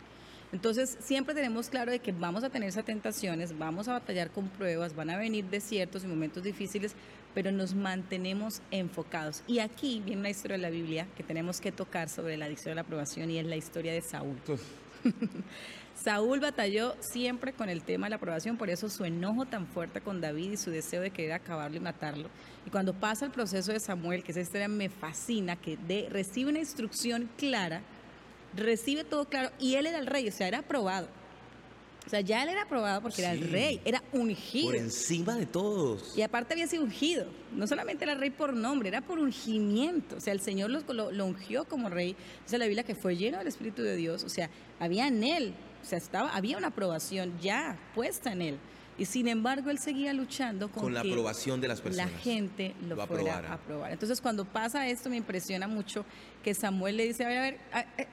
[0.53, 4.47] Entonces, siempre tenemos claro de que vamos a tener esas tentaciones, vamos a batallar con
[4.47, 6.93] pruebas, van a venir desiertos y momentos difíciles,
[7.33, 9.43] pero nos mantenemos enfocados.
[9.45, 12.71] Y aquí viene una historia de la Biblia que tenemos que tocar sobre la adicción
[12.71, 14.37] a la aprobación y es la historia de Saúl.
[16.03, 19.99] Saúl batalló siempre con el tema de la aprobación, por eso su enojo tan fuerte
[19.99, 22.29] con David y su deseo de querer acabarlo y matarlo.
[22.65, 25.77] Y cuando pasa el proceso de Samuel, que esa historia me fascina, que
[26.09, 27.81] recibe una instrucción clara,
[28.55, 31.07] recibe todo claro, y él era el rey, o sea, era aprobado.
[32.07, 34.67] O sea, ya él era aprobado porque era el rey, era ungido.
[34.67, 36.17] por encima de todos.
[36.17, 37.27] Y aparte había sido ungido.
[37.53, 40.15] No solamente era rey por nombre, era por ungimiento.
[40.15, 42.15] O sea, el Señor lo, lo- lo ungió como rey.
[42.45, 44.23] Dice la Biblia que fue lleno del Espíritu de Dios.
[44.23, 48.57] O sea, había en él, o sea, estaba, había una aprobación ya puesta en él.
[48.97, 52.09] Y sin embargo, él seguía luchando con, Con la que aprobación de las personas.
[52.11, 53.49] La gente lo, Lo fuera aprobara.
[53.49, 53.91] a aprobar.
[53.91, 56.03] Entonces, cuando pasa esto, me impresiona mucho
[56.43, 58.07] que Samuel le dice, a ver, a ver, a- eh,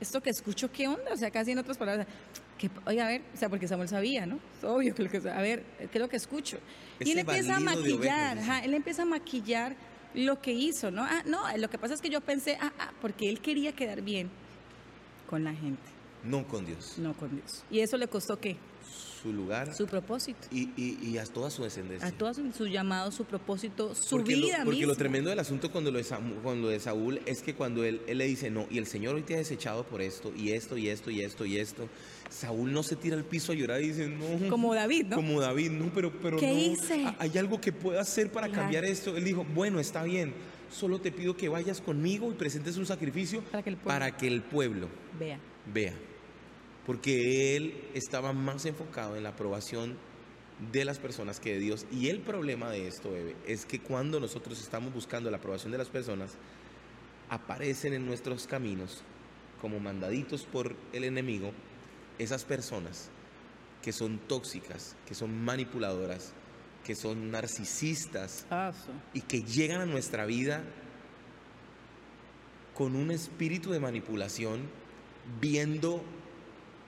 [0.00, 1.12] esto que escucho, ¿qué onda?
[1.12, 2.06] O sea, casi en otras palabras,
[2.58, 4.38] que, oye, a ver, o sea, porque Samuel sabía, ¿no?
[4.58, 6.58] Es obvio que lo que, a ver, ¿qué es lo que escucho?
[7.00, 9.76] y él empieza a maquillar, ajá, él empieza a maquillar
[10.14, 11.02] lo que hizo, ¿no?
[11.02, 14.00] Ah, no, lo que pasa es que yo pensé, ah, ah, porque él quería quedar
[14.00, 14.30] bien
[15.28, 15.82] con la gente,
[16.24, 16.94] No con Dios.
[16.98, 17.64] no con Dios.
[17.70, 18.56] Y eso le costó qué?
[19.22, 20.38] Su lugar Su propósito.
[20.52, 22.06] y, y- y a toda su descendencia.
[22.06, 25.38] A todos su, su llamado, su propósito, su porque vida lo, porque lo tremendo del
[25.40, 26.04] asunto con lo, de
[26.60, 29.22] lo de Saúl es que cuando él, él le dice, no, y el Señor hoy
[29.22, 31.88] te ha desechado por esto, y esto, y esto, y esto, y esto,
[32.30, 34.48] Saúl no se tira al piso a llorar y dice, no.
[34.48, 35.16] Como David, ¿no?
[35.16, 36.58] Como David, no, pero, pero ¿Qué no.
[36.58, 37.04] hice?
[37.06, 38.62] ha- Hay algo que pueda hacer para Claro.
[38.62, 39.16] cambiar esto.
[39.16, 40.34] Él dijo, bueno, está bien,
[40.70, 44.16] solo te pido que vayas conmigo y presentes un sacrificio Para que el pueblo- para
[44.16, 45.40] que el pueblo Vea.
[45.72, 45.94] vea.
[46.86, 49.96] Porque él estaba más enfocado en la aprobación
[50.72, 51.86] de las personas que de Dios.
[51.90, 55.78] Y el problema de esto, Bebe, es que cuando nosotros estamos buscando la aprobación de
[55.78, 56.36] las personas,
[57.28, 59.02] aparecen en nuestros caminos,
[59.60, 61.52] como mandaditos por el enemigo,
[62.18, 63.10] esas personas
[63.82, 66.32] que son tóxicas, que son manipuladoras,
[66.84, 68.72] que son narcisistas Ah,
[69.12, 70.64] y que llegan a nuestra vida
[72.74, 74.68] con un espíritu de manipulación,
[75.40, 76.02] viendo,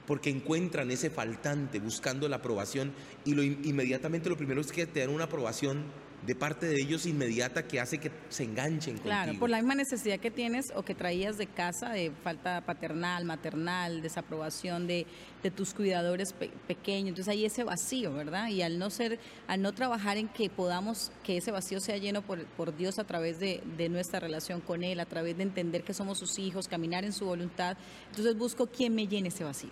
[0.09, 2.92] porque encuentran ese faltante, buscando la aprobación,
[3.25, 5.85] y lo, in- inmediatamente lo primero es que te dan una aprobación
[6.27, 9.40] de parte de ellos inmediata que hace que se enganchen Claro, contigo.
[9.40, 14.03] por la misma necesidad que tienes o que traías de casa, de falta paternal, maternal,
[14.03, 15.07] desaprobación de,
[15.44, 17.11] de tus cuidadores pe- pequeños.
[17.11, 18.49] Entonces hay ese vacío, ¿verdad?
[18.49, 22.23] Y al no ser, al no trabajar en que podamos, que ese vacío sea lleno
[22.23, 25.85] por, por Dios a través de, de nuestra relación con Él, a través de entender
[25.85, 27.77] que somos sus hijos, caminar en su voluntad.
[28.11, 29.71] Entonces busco quien me llene ese vacío.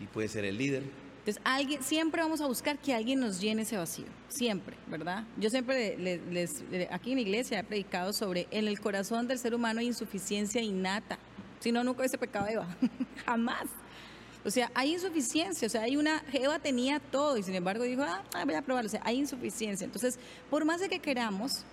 [0.00, 0.82] Y puede ser el líder.
[1.18, 5.24] Entonces, alguien, siempre vamos a buscar que alguien nos llene ese vacío, siempre, ¿verdad?
[5.36, 9.26] Yo siempre le- les, le- aquí en la iglesia he predicado sobre en el corazón
[9.26, 11.18] del ser humano hay insuficiencia innata,
[11.58, 12.68] si no, nunca hubiese pecado Eva,
[13.26, 13.64] jamás.
[14.44, 18.02] O sea, hay insuficiencia, o sea, hay una, Eva tenía todo y sin embargo dijo,
[18.04, 19.84] ah, ah, voy a probarlo, o sea, hay insuficiencia.
[19.84, 21.64] Entonces, por más de que queramos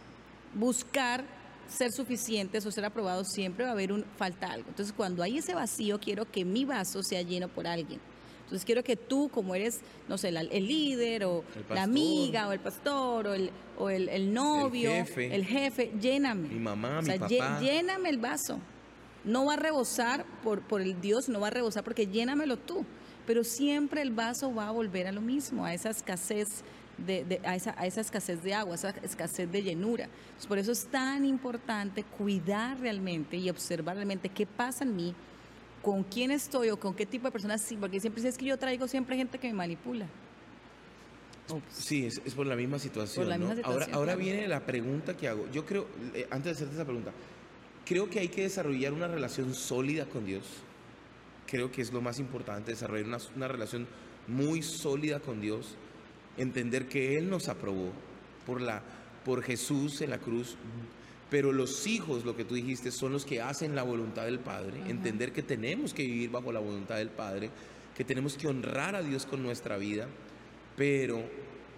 [0.56, 1.24] buscar
[1.68, 4.70] ser suficientes o ser aprobados, siempre va a haber un falta algo.
[4.70, 8.00] Entonces, cuando hay ese vacío, quiero que mi vaso sea lleno por alguien.
[8.44, 12.48] Entonces, quiero que tú, como eres, no sé, la- el líder o El la amiga
[12.48, 15.34] o el pastor o el, o el, el novio, jefe.
[15.34, 16.50] el jefe, lléname.
[16.50, 17.60] Mi mamá, O mi sea, papá.
[17.60, 18.60] lléname el vaso.
[19.24, 22.86] No va a rebosar por, por el Dios, no va a rebosar porque llénamelo tú.
[23.26, 26.62] Pero siempre el vaso va a volver a lo mismo, a esa escasez
[26.98, 30.04] de, de- a, esa, a esa escasez de agua, a esa escasez de llenura.
[30.26, 35.16] Entonces, por eso es tan importante cuidar realmente y observar realmente qué pasa en mí,
[35.84, 38.46] con quién estoy o con qué tipo de personas, sí, porque siempre si es que
[38.46, 40.08] yo traigo siempre gente que me manipula.
[41.70, 43.26] Sí, es, es por la misma situación.
[43.26, 43.48] Por la ¿no?
[43.48, 44.26] misma ahora situación, ahora claro.
[44.26, 45.46] viene la pregunta que hago.
[45.52, 47.12] Yo creo, eh, antes de hacerte esa pregunta,
[47.86, 50.46] creo que hay que desarrollar una relación sólida con Dios.
[51.48, 53.86] Creo que es lo más importante, desarrollar una, una relación
[54.28, 55.76] muy sólida con Dios.
[56.38, 57.92] Entender que Él nos aprobó
[58.46, 58.82] por, la,
[59.26, 60.56] por Jesús en la cruz.
[61.34, 64.80] Pero los hijos, lo que tú dijiste, son los que hacen la voluntad del Padre.
[64.88, 67.50] Entender que tenemos que vivir bajo la voluntad del Padre,
[67.98, 70.08] que tenemos que honrar a Dios con nuestra vida
[70.76, 71.24] pero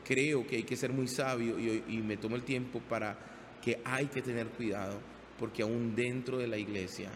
[0.06, 3.18] creo que hay que ser muy sabio y, y me tomo el tiempo para
[3.62, 5.00] que hay que tener cuidado,
[5.40, 7.10] porque aún dentro de la iglesia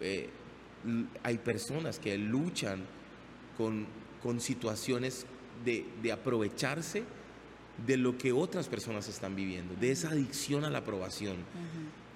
[0.00, 0.28] eh,
[1.22, 2.84] hay personas que luchan
[3.56, 3.86] con,
[4.22, 5.26] con situaciones
[5.64, 7.02] de, de aprovecharse
[7.86, 11.36] de lo que otras personas están viviendo, de esa adicción a la aprobación.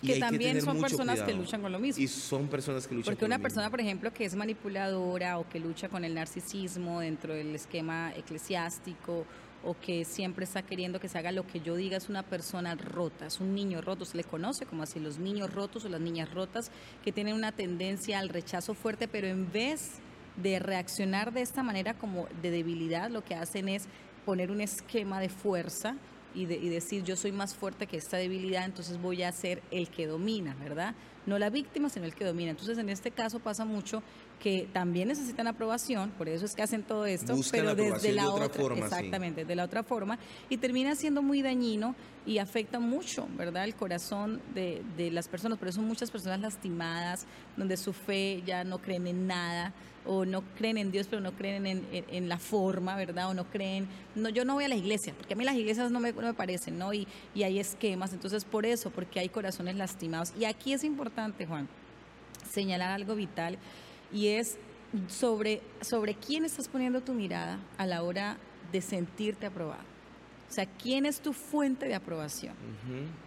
[0.02, 2.02] Y Que también son personas que luchan con lo mismo.
[2.02, 3.70] Y son personas que luchan Porque con una lo persona, mismo.
[3.70, 9.24] por ejemplo, que es manipuladora o que lucha con el narcisismo dentro del esquema eclesiástico
[9.64, 12.74] o que siempre está queriendo que se haga lo que yo diga, es una persona
[12.74, 16.02] rota, es un niño roto, se le conoce como así, los niños rotos o las
[16.02, 16.70] niñas rotas
[17.02, 19.92] que tienen una tendencia al rechazo fuerte, pero en vez
[20.36, 23.86] de reaccionar de esta manera como de debilidad, lo que hacen es
[24.24, 25.96] poner un esquema de fuerza
[26.34, 29.62] y, de- y decir yo soy más fuerte que esta debilidad, entonces voy a ser
[29.70, 30.94] el que domina, ¿verdad?
[31.26, 32.50] No la víctima, sino el que domina.
[32.50, 34.02] Entonces en este caso pasa mucho
[34.42, 38.12] que también necesitan aprobación, por eso es que hacen todo esto, Buscan pero la desde
[38.12, 38.82] la de otra otra forma, sí.
[38.94, 40.18] exactamente, de la otra forma,
[40.50, 41.94] y termina siendo muy dañino
[42.26, 43.64] y afecta mucho, ¿verdad?
[43.64, 48.64] El corazón de, de las personas, por eso muchas personas lastimadas, donde su fe ya
[48.64, 49.72] no creen en nada,
[50.06, 53.30] o no creen en Dios, pero no creen en, en- en la forma, ¿verdad?
[53.30, 55.90] O no creen, no, yo no voy a la iglesia, porque a mí las iglesias
[55.90, 56.92] no me, no me parecen, ¿no?
[56.92, 60.32] Y, y hay esquemas, entonces por eso, porque hay corazones lastimados.
[60.38, 61.68] Y aquí es importante, Juan,
[62.50, 63.58] señalar algo vital
[64.12, 64.58] y es
[65.08, 68.36] sobre, sobre quién estás poniendo tu mirada a la hora
[68.72, 69.82] de sentirte aprobado.
[70.50, 72.54] O sea, ¿quién es tu fuente de aprobación?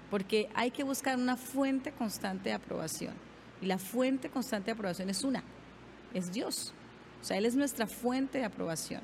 [0.10, 3.13] Porque hay que buscar una fuente constante de aprobación.
[3.62, 5.44] Y la fuente constante de aprobación es una,
[6.13, 6.74] es Dios.
[7.22, 9.02] O sea, Él es nuestra fuente de aprobación.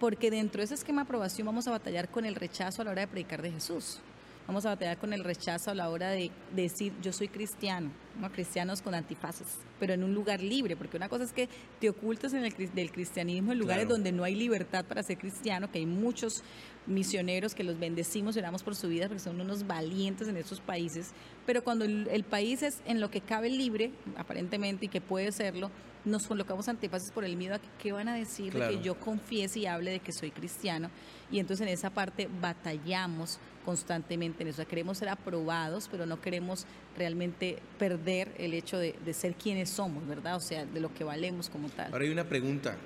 [0.00, 2.92] Porque dentro de ese esquema de aprobación vamos a batallar con el rechazo a la
[2.92, 3.98] hora de predicar de Jesús.
[4.46, 7.90] vamos a batallar con el rechazo a la hora de decir yo soy cristiano,
[8.20, 8.30] ¿no?
[8.32, 9.46] cristianos con antifaces,
[9.78, 11.48] pero en un lugar libre, porque una cosa es que
[11.80, 13.94] te ocultas en el, del cristianismo en lugares Claro.
[13.96, 16.42] donde no hay libertad para ser cristiano, que hay muchos
[16.86, 20.60] misioneros que los bendecimos y oramos por su vida porque son unos valientes en estos
[20.60, 21.10] países,
[21.46, 25.30] pero cuando el, el país es en lo que cabe libre, aparentemente, y que puede
[25.32, 25.70] serlo,
[26.04, 28.78] nos colocamos antifaces por el miedo a que qué van a decir de Claro.
[28.78, 30.90] que yo confiese y hable de que soy cristiano,
[31.30, 36.64] y entonces en esa parte batallamos constantemente en eso, queremos ser aprobados, pero no queremos
[36.96, 40.36] realmente perder el hecho de, de ser quienes somos, ¿verdad?
[40.36, 41.92] O sea, de lo que valemos como tal.
[41.92, 42.76] Ahora hay una pregunta.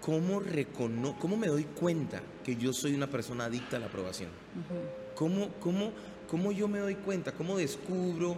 [0.00, 4.28] ¿Cómo, recono ¿Cómo me doy cuenta que yo soy una persona adicta a la aprobación?
[5.14, 5.92] ¿Cómo, cómo,
[6.28, 7.32] ¿Cómo yo me doy cuenta?
[7.32, 8.36] ¿Cómo descubro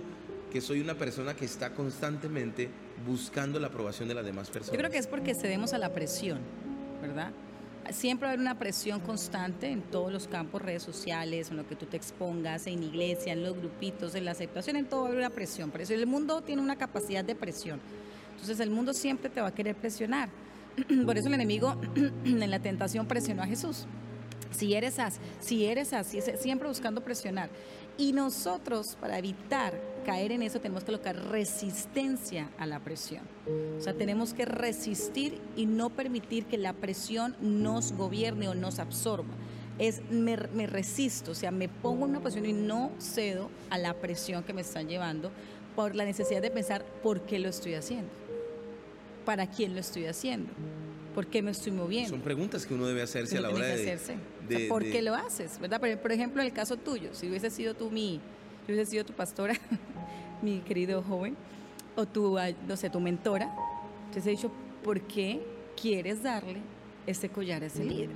[0.51, 2.71] que soy una persona que está constantemente
[3.07, 4.73] buscando la aprobación de las demás personas?
[4.73, 6.39] Yo creo que es porque cedemos a la presión,
[7.03, 7.33] ¿verdad?
[7.91, 11.67] Siempre va a haber una presión constante en todos los campos, redes sociales, en lo
[11.67, 15.07] que tú te expongas, en iglesia, en los grupitos, en la aceptación, en todo va
[15.07, 15.71] a haber una presión.
[15.71, 17.81] Por eso el mundo tiene una capacidad de presión.
[18.33, 20.29] Entonces el mundo siempre te va a querer presionar.
[21.07, 21.77] Por eso el enemigo
[22.25, 23.87] en la tentación presionó a Jesús.
[24.51, 27.51] Si eres así, si eres así, siempre buscando presionar.
[27.97, 29.75] Y nosotros, para evitar
[30.09, 33.21] caer en eso, tenemos que colocar resistencia a la presión.
[33.77, 38.79] O sea, tenemos que resistir y no permitir que la presión nos gobierne o nos
[38.79, 39.35] absorba.
[39.79, 43.77] Es me, me resisto, o sea, me pongo en una posición y no cedo a
[43.77, 45.31] la presión que me están llevando
[45.77, 48.09] por la necesidad de pensar por qué lo estoy haciendo,
[49.27, 50.51] para quién lo estoy haciendo,
[51.15, 52.09] por qué me estoy moviendo.
[52.11, 53.83] Son preguntas que uno debe hacerse a Uno la tiene hora de...
[53.93, 54.15] hacerse.
[54.15, 55.59] O de- sea, ¿Por de- qué lo haces?
[55.61, 55.79] ¿verdad?
[55.81, 58.21] Por, por ejemplo, en el caso tuyo, si hubiese sido tú mi,
[58.67, 59.55] si hubiese sido tu pastora,
[60.43, 61.37] mi querido joven,
[61.97, 63.55] o tu, no sé, tu mentora,
[64.13, 64.51] te he dicho,
[64.85, 65.45] ¿por qué
[65.81, 66.61] quieres darle
[67.07, 68.11] este collar a ese líder?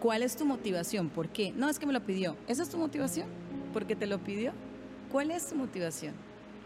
[0.00, 1.08] ¿Cuál es tu motivación?
[1.10, 1.52] ¿Por qué?
[1.52, 2.36] No, es que me lo pidió.
[2.48, 3.28] ¿Esa es tu motivación?
[3.72, 4.52] ¿Porque te lo pidió?
[5.12, 6.14] ¿Cuál es tu motivación?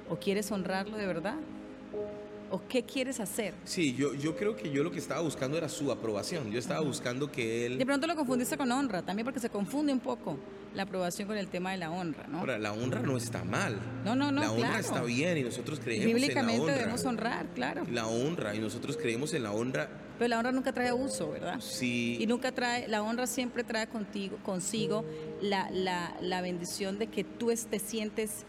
[0.09, 1.35] ¿O quieres honrarlo de verdad?
[2.55, 3.53] ¿O qué quieres hacer?
[3.65, 6.53] Sí, yo, yo creo que yo lo que estaba buscando era su aprobación.
[6.53, 7.79] Yo estaba buscando que él...
[7.79, 10.39] De pronto lo confundiste con honra, también porque se confunde un poco
[10.73, 12.39] la aprobación con el tema de la honra, ¿no?
[12.39, 13.77] Ahora, la honra no está mal.
[14.05, 14.85] No, no, no, La honra claro.
[14.85, 16.75] está bien y nosotros creemos en la Bíblicamente honra.
[16.77, 17.83] debemos honrar, claro.
[17.91, 19.89] La honra y nosotros creemos en la honra.
[20.19, 21.59] Pero la honra nunca trae abuso, ¿verdad?
[21.61, 22.19] Sí.
[22.21, 25.05] Y nunca trae, la honra siempre trae contigo, consigo
[25.43, 28.45] la, la, la bendición de que tú te sientes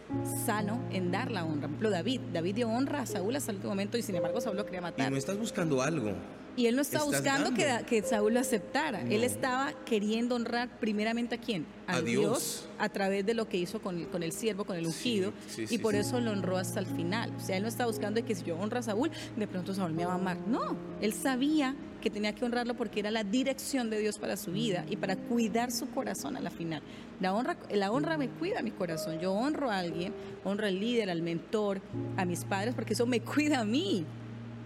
[0.46, 1.62] sano en dar la honra.
[1.62, 4.40] Por ejemplo, David, David dio honra a Saúl hasta el último momento y sin embargo
[4.42, 5.12] Saúl lo quería Y matar.
[5.12, 6.14] no estás buscando algo.
[6.58, 9.02] Y él no estaba buscando que, Saúl lo aceptara.
[9.02, 11.66] Él estaba queriendo honrar primeramente a quién?
[11.88, 12.68] A Dios.
[12.80, 15.34] a través de lo que hizo con, el- con el siervo, con el ungido.
[15.48, 16.00] sí, y por sí.
[16.00, 17.32] eso lo honró hasta el final.
[17.38, 19.94] O sea, él no estaba buscando que si yo honro a Saúl, de pronto Saúl
[19.94, 20.38] me va a amar.
[20.48, 24.52] No, él sabía que tenía que honrarlo porque era la dirección de Dios para su
[24.52, 26.82] vida y para cuidar su corazón a la final.
[27.20, 29.20] La honra, la honra me cuida mi corazón.
[29.20, 30.14] Yo honro a alguien,
[30.44, 31.82] honro al líder, al mentor,
[32.18, 34.06] a mis padres, porque eso me cuida a mí.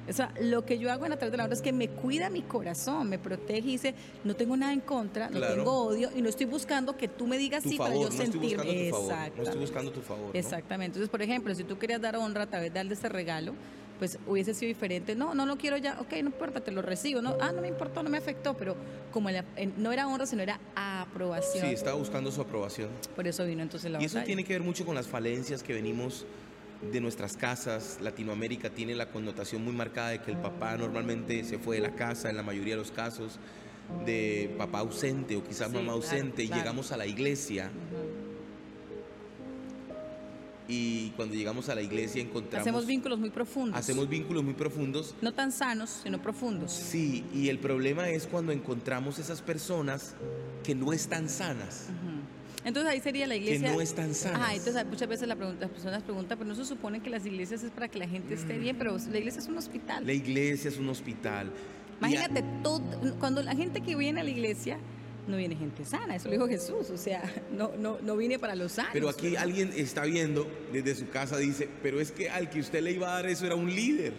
[0.09, 1.87] O sea, lo que yo hago en la través de la honra es que me
[1.87, 3.93] cuida mi corazón, me protege y dice,
[4.23, 7.37] no tengo nada en contra, no tengo odio y no estoy buscando que tú me
[7.37, 8.89] digas Tu sí favor, para yo no estoy sentirme.
[8.89, 9.31] buscando tu favor.
[9.37, 10.25] No estoy buscando tu favor.
[10.33, 10.39] ¿no?
[10.39, 10.85] Exactamente.
[10.97, 13.53] Entonces, por ejemplo, si tú querías dar honra a través de darle este regalo,
[13.99, 15.13] pues hubiese sido diferente.
[15.13, 15.99] No, no lo quiero ya.
[15.99, 17.21] Ok, no importa, te lo recibo.
[17.21, 18.75] No, ah, no me importó, no me afectó, pero
[19.11, 19.43] como la-
[19.77, 21.67] no era honra, sino era aprobación.
[21.67, 22.89] Sí, estaba buscando su aprobación.
[23.15, 24.25] Por eso vino entonces la Y eso batalla.
[24.25, 26.25] tiene que ver mucho con las falencias que venimos
[26.81, 27.97] de nuestras casas.
[28.01, 31.95] Latinoamérica tiene la connotación muy marcada de que el papá normalmente se fue de la
[31.95, 33.39] casa en la mayoría de los casos,
[34.05, 37.71] de papá ausente o quizás Sí, mamá claro, ausente, y llegamos a la iglesia
[40.69, 42.61] y cuando llegamos a la iglesia encontramos...
[42.61, 43.77] Hacemos vínculos muy profundos.
[43.77, 45.15] hacemos vínculos muy profundos.
[45.19, 46.71] No tan sanos, sino profundos.
[46.71, 50.15] Sí, y el problema es cuando encontramos esas personas
[50.63, 51.87] que no están sanas.
[52.65, 53.71] Entonces ahí sería la que iglesia.
[53.71, 54.41] no están sanas.
[54.41, 57.25] Ajá, entonces muchas veces la pregunta- las personas preguntan, pero no se supone que las
[57.25, 60.05] iglesias es para que la gente esté bien, pero la iglesia es un hospital.
[60.05, 61.47] La iglesia es un hospital.
[62.01, 62.81] A- Imagínate, todo,
[63.19, 64.77] cuando la gente que viene a la iglesia,
[65.27, 67.21] no viene gente sana, eso lo dijo Jesús, o sea,
[67.55, 68.91] no, no, no viene para los sanos.
[68.93, 72.81] Pero aquí alguien está viendo desde su casa, dice, pero es que al que usted
[72.81, 74.13] le iba a dar eso era un líder.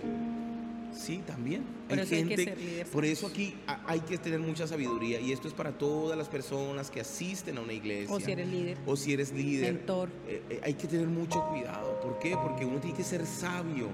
[0.92, 1.62] Sí, también.
[1.88, 4.40] Por hay eso hay que gente, ser líder por eso aquí ha- hay que tener
[4.40, 8.14] mucha sabiduría y esto es para todas las personas que asisten a una iglesia.
[8.14, 9.72] O si eres líder, O si eres líder.
[9.74, 10.09] mentor.
[10.29, 12.00] Eh, eh, hay que tener mucho cuidado.
[12.00, 12.37] ¿Por qué?
[12.37, 13.88] Porque uno tiene que ser sabio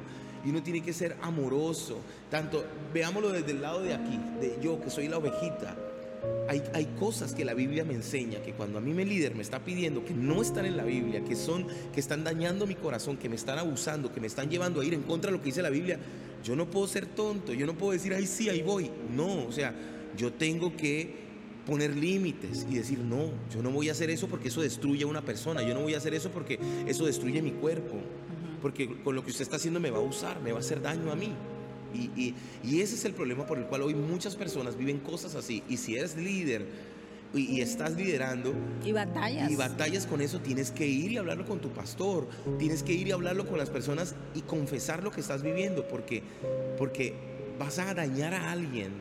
[0.45, 1.99] y uno tiene que ser amoroso.
[2.31, 5.77] Tanto, veámoslo desde el lado de aquí, de yo que soy la ovejita.
[6.49, 9.43] Hay, hay cosas que la Biblia me enseña que cuando a mí mi líder me
[9.43, 13.17] está pidiendo que no están en la Biblia, que son que están dañando mi corazón,
[13.17, 15.47] que me están abusando, que me están llevando a ir en contra de lo que
[15.47, 15.99] dice la Biblia,
[16.45, 18.91] yo no puedo ser tonto, yo no puedo decir, ay sí, ahí voy.
[19.15, 19.75] No, o sea,
[20.17, 21.27] yo tengo que
[21.67, 25.09] poner límites y decir, no, yo no voy a hacer eso porque eso destruye a
[25.09, 27.97] una persona, yo no voy a hacer eso porque eso destruye mi cuerpo,
[28.63, 30.81] porque con lo que usted está haciendo me va a usar, me va a hacer
[30.81, 31.33] daño a mí.
[31.97, 35.63] Y, y ese es el problema por el cual hoy muchas personas viven cosas así.
[35.69, 36.67] Y si eres líder,
[37.35, 38.55] y, estás liderando.
[38.85, 39.51] Y batallas.
[39.51, 42.29] Y batallas con eso, tienes que ir y hablarlo con tu pastor,
[42.59, 46.23] tienes que ir y hablarlo con las personas y confesar lo que estás viviendo, porque,
[46.79, 47.15] porque
[47.59, 48.93] vas a dañar a alguien.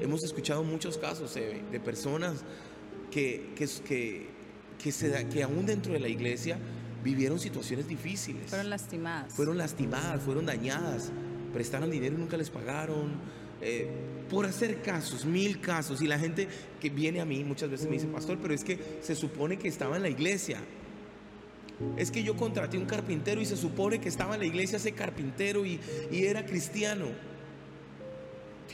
[0.00, 2.44] Hemos escuchado muchos casos de personas
[3.10, 4.28] que, que, que,
[4.82, 6.58] que, se, que aún dentro de la iglesia
[7.02, 8.48] vivieron situaciones difíciles.
[8.48, 9.34] Fueron lastimadas.
[9.34, 11.10] Fueron lastimadas, fueron dañadas.
[11.52, 13.10] Prestaron dinero y nunca les pagaron
[13.62, 13.88] eh,
[14.30, 16.00] por hacer casos, mil casos.
[16.00, 16.48] Y la gente
[16.80, 19.68] que viene a mí muchas veces me dice, pastor, pero es que se supone que
[19.68, 20.58] estaba en la iglesia.
[21.96, 24.92] Es que yo contraté un carpintero y se supone que estaba en la iglesia ese
[24.92, 25.80] carpintero y,
[26.12, 27.06] era cristiano.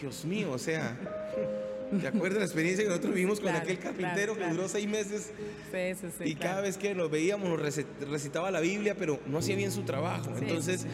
[0.00, 0.98] Dios mío, o sea,
[2.00, 5.32] ¿te acuerdas de la experiencia que nosotros vivimos con aquel carpintero que duró seis meses?
[6.24, 7.60] y cada vez que lo veíamos nos
[8.10, 10.30] recitaba la Biblia, pero no hacía bien su trabajo.
[10.36, 10.84] Entonces,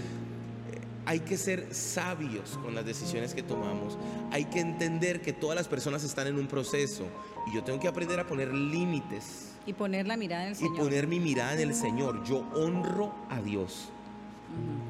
[1.05, 3.99] hay que ser sabios con las decisiones que tomamos.
[4.31, 7.07] Hay que entender que todas las personas están en un proceso
[7.51, 9.53] y yo tengo que aprender a poner límites.
[9.67, 10.75] Y poner la mirada en el Señor.
[10.75, 12.25] Y poner mi mirada en el Señor.
[12.25, 13.89] Yo honro a Dios.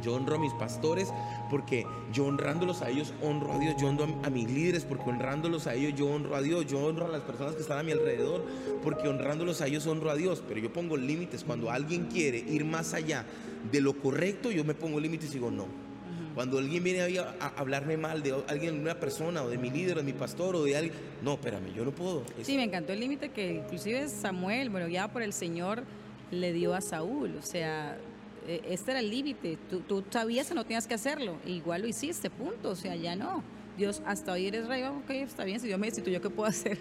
[0.03, 1.13] Yo honro a mis pastores
[1.49, 3.77] porque yo honrándolos a ellos honro a Dios.
[3.81, 6.67] Yo honro a, mis líderes porque honrándolos a ellos yo honro a Dios.
[6.67, 8.45] Yo honro a las personas que están a mi alrededor
[8.83, 10.43] porque honrándolos a ellos honro a Dios.
[10.47, 11.45] Pero yo pongo límites.
[11.45, 13.25] Cuando alguien quiere ir más allá
[13.71, 15.92] de lo correcto, yo me pongo límites y digo no
[16.35, 19.97] cuando alguien viene a, hablarme mal de alguien, de una persona, o de mi líder,
[19.97, 22.25] o de mi pastor, o de alguien, no, espérame, yo no puedo.
[22.43, 25.85] Sí, me encantó el límite que inclusive Samuel, bueno, ya por el Señor,
[26.31, 27.37] le dio a Saúl.
[27.37, 27.99] O sea,
[28.47, 29.59] e, este era el límite.
[29.71, 32.71] Tú, tú sabías que no tenías que hacerlo, igual lo hiciste, punto.
[32.71, 33.43] O sea, ya no.
[33.77, 36.79] Dios, hasta hoy eres rey, ok, está bien, si Dios me yo ¿qué puedo hacer?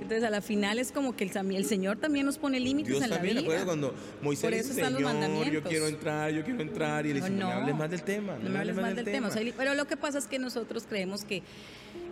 [0.00, 3.10] Entonces, a la final es como que el, el Señor también nos pone límites en
[3.10, 3.40] la vida.
[3.40, 5.52] Dios cuando Moisés Por eso están los mandamientos.
[5.52, 8.02] yo quiero entrar, yo quiero entrar, y él dice, no, no, me hables más del
[8.02, 8.38] tema.
[8.40, 9.30] No, me hables más del, tema.
[9.56, 11.42] pero lo que pasa es que nosotros creemos que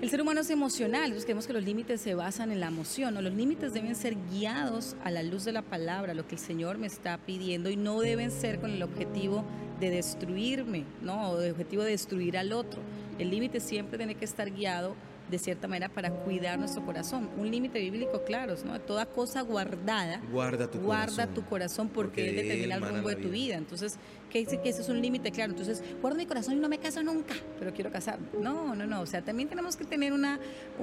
[0.02, 3.14] el ser humano es emocional, entonces creemos que los límites se basan en la emoción,
[3.14, 3.22] ¿no?
[3.22, 6.76] los límites deben ser guiados a la luz de la palabra, lo que el Señor
[6.76, 9.44] me está pidiendo, y no deben ser con el objetivo
[9.80, 11.30] de destruirme, ¿no?
[11.30, 12.82] o el objetivo de destruir al otro.
[13.18, 14.94] El límite siempre tiene que estar guiado
[15.30, 17.28] de cierta manera para cuidar nuestro corazón.
[17.36, 18.80] Un límite bíblico, claro, ¿no?
[18.80, 23.16] Toda cosa guardada, guarda tu guarda corazón, tu corazón porque, él determina el rumbo de
[23.16, 23.56] tu vida.
[23.56, 23.98] Entonces,
[24.30, 25.52] ¿qué dice que ese es un límite claro?
[25.52, 28.26] Entonces, guardo mi corazón y no me caso nunca, pero quiero casarme.
[28.40, 29.00] No, no, no.
[29.00, 30.38] O sea, también tenemos que tener una,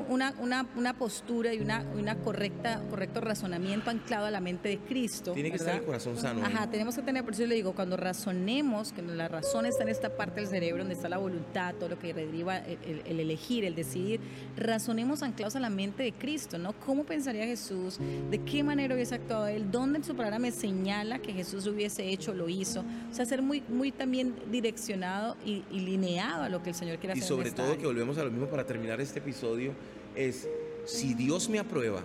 [0.10, 4.77] una, una, una postura y una, una correcta, correcto razonamiento anclado a la mente de
[4.79, 5.34] Cristo.
[5.34, 6.43] Tiene que estar el corazón sano.
[6.43, 9.89] Ajá, tenemos que tener, por eso le digo, cuando razonemos, que la razón está en
[9.89, 13.65] esta parte del cerebro, donde está la voluntad, todo lo que deriva el, el elegir,
[13.65, 14.19] el decidir,
[14.58, 16.73] razonemos anclados a la mente de Cristo, ¿no?
[16.73, 17.99] ¿Cómo pensaría Jesús?
[18.29, 19.71] ¿De qué manera hubiese actuado Él?
[19.71, 22.84] ¿Dónde en su palabra me señala que Jesús hubiese hecho, lo hizo?
[23.12, 27.13] O sea, ser muy, muy también direccionado y, lineado a lo que el Señor quiere
[27.13, 27.23] hacer.
[27.23, 29.73] Y sobre todo que volvemos a lo mismo para terminar este episodio,
[30.15, 30.47] es
[30.85, 32.03] si Dios me aprueba,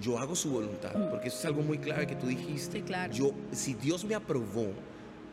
[0.00, 1.10] yo hago su voluntad, mm.
[1.10, 2.78] porque eso es algo muy clave que tú dijiste.
[2.78, 3.12] Sí, claro.
[3.12, 4.72] Yo, si Dios me aprobó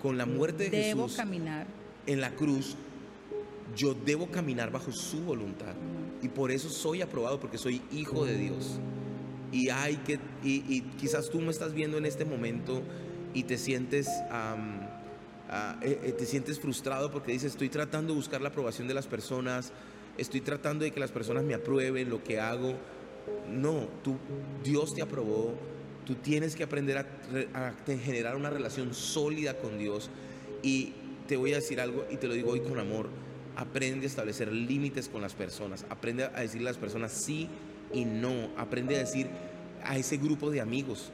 [0.04, 1.66] con la muerte de Debo caminar.
[2.06, 2.76] en la cruz,
[3.76, 5.74] yo debo caminar bajo su voluntad.
[6.22, 8.80] Y por eso soy aprobado, porque soy hijo de Dios.
[9.52, 12.84] Y hay que, y, quizás tú me estás viendo en este momento
[13.34, 14.08] y te sientes,
[15.82, 19.08] eh, eh, te sientes frustrado porque dices, estoy tratando de buscar la aprobación de las
[19.08, 19.72] personas,
[20.18, 22.74] estoy tratando de que las personas me aprueben lo que hago.
[23.50, 24.18] No, tú,
[24.64, 25.54] Dios te aprobó,
[26.06, 27.06] tú tienes que aprender a,
[27.54, 30.10] a generar una relación sólida con Dios.
[30.64, 30.94] Y
[31.28, 33.10] te voy a decir algo y te lo digo hoy con amor
[33.56, 37.50] aprende a establecer límites con las personas, aprende a decirle a las personas sí
[37.94, 39.28] y no, aprende a decir
[39.84, 41.12] a ese grupo de amigos.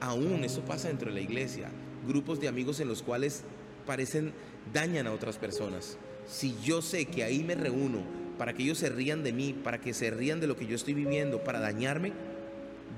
[0.00, 1.70] Aún eso pasa dentro de la iglesia,
[2.06, 3.42] grupos de amigos en los cuales
[3.86, 4.32] parecen
[4.72, 5.98] dañan a otras personas.
[6.26, 8.00] Si yo sé que ahí me reúno
[8.38, 10.76] para que ellos se rían de mí, para que se rían de lo que yo
[10.76, 12.12] estoy viviendo, para dañarme,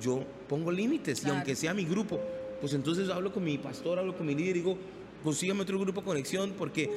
[0.00, 1.24] yo pongo límites.
[1.24, 2.20] Y aunque sea mi grupo,
[2.60, 4.78] pues entonces hablo con mi pastor, hablo con mi líder y digo,
[5.22, 6.90] consígame otro grupo de conexión porque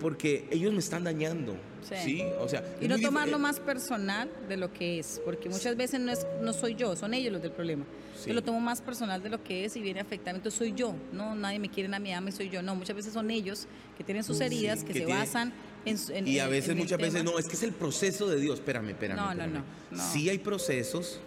[0.00, 1.56] porque ellos me están dañando.
[1.82, 2.22] Sí.
[2.40, 6.12] O sea, y no tomarlo más personal de lo que es, porque muchas veces no,
[6.12, 7.84] es, no soy yo, son ellos los del problema.
[8.26, 10.72] Yo lo tomo más personal de lo que es y viene a afectarme, entonces soy
[10.74, 13.30] yo, no, nadie me quiere a mi ama y soy yo, no, muchas veces son
[13.30, 15.52] ellos que tienen sus heridas, que, se basan
[15.84, 18.90] en, Y a veces, muchas veces, no, es que es el proceso de Dios, espérame,
[18.90, 19.16] espérame.
[19.16, 20.02] No, no, no, no.
[20.12, 21.20] Sí hay procesos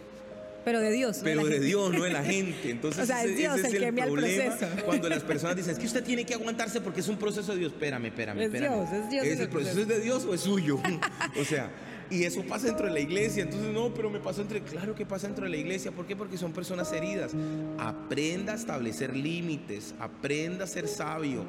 [0.64, 1.22] pero de Dios.
[1.24, 2.72] Pero de, Dios, no de la gente.
[2.72, 4.68] Entonces, o sea, es Dios el, que envía el proceso.
[4.86, 7.60] Cuando las personas dicen, es que usted tiene que aguantarse porque es un proceso de
[7.60, 7.74] Dios.
[7.74, 9.26] Espérame, espérame, es Dios, es Dios.
[9.26, 10.80] ¿Es el proceso es de Dios o es suyo?
[11.40, 11.72] o sea,
[12.10, 13.44] Y eso pasa dentro de la iglesia.
[13.44, 14.62] Entonces, no, pero me pasó entre.
[14.62, 15.92] Claro que pasa dentro de la iglesia.
[15.92, 16.16] ¿Por qué?
[16.16, 17.32] Porque son personas heridas.
[17.78, 19.96] Aprenda a establecer límites.
[20.00, 21.46] Aprenda a ser sabio.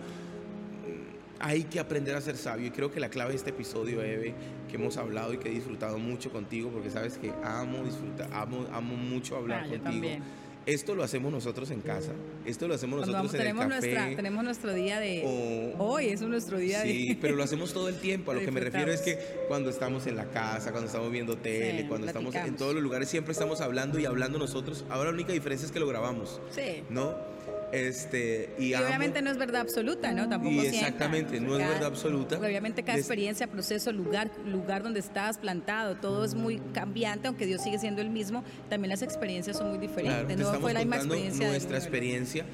[1.45, 2.68] Hay que aprender a ser sabio.
[2.68, 4.32] Y creo que la clave de este episodio, Eve,
[4.70, 8.66] que hemos hablado y que he disfrutado mucho contigo, porque sabes que amo disfrutar, amo,
[8.72, 9.82] amo mucho hablar Ah, contigo.
[9.84, 10.22] también.
[10.64, 12.12] Esto lo hacemos nosotros en casa.
[12.47, 13.95] Esto lo hacemos Cuando nosotros vamos- en el tenemos, café.
[13.95, 15.74] nuestra, tenemos nuestro día de...
[15.76, 17.14] o- Hoy es nuestro día Sí, de...
[17.20, 18.30] pero lo hacemos todo el tiempo.
[18.30, 19.18] A lo que me refiero es que
[19.49, 22.82] cuando estamos en la casa, cuando estamos viendo tele, Sí, cuando estamos en todos los
[22.84, 24.84] lugares, siempre estamos hablando y hablando nosotros.
[24.88, 26.84] Ahora la única diferencia es que lo grabamos, Sí.
[26.90, 27.32] ¿no?
[27.73, 30.29] Este, y, Y amo- obviamente no es verdad absoluta, ¿no?
[30.29, 30.79] Tampoco Y siempre.
[30.81, 32.39] exactamente, no es verdad absoluta.
[32.39, 37.62] Obviamente cada experiencia, proceso, lugar, lugar donde estás plantado, todo es muy cambiante, aunque Dios
[37.62, 40.37] sigue siendo el mismo, también las experiencias son muy diferentes.
[40.37, 41.49] Claro, no fue la misma experiencia.
[41.49, 42.45] nuestra experiencia.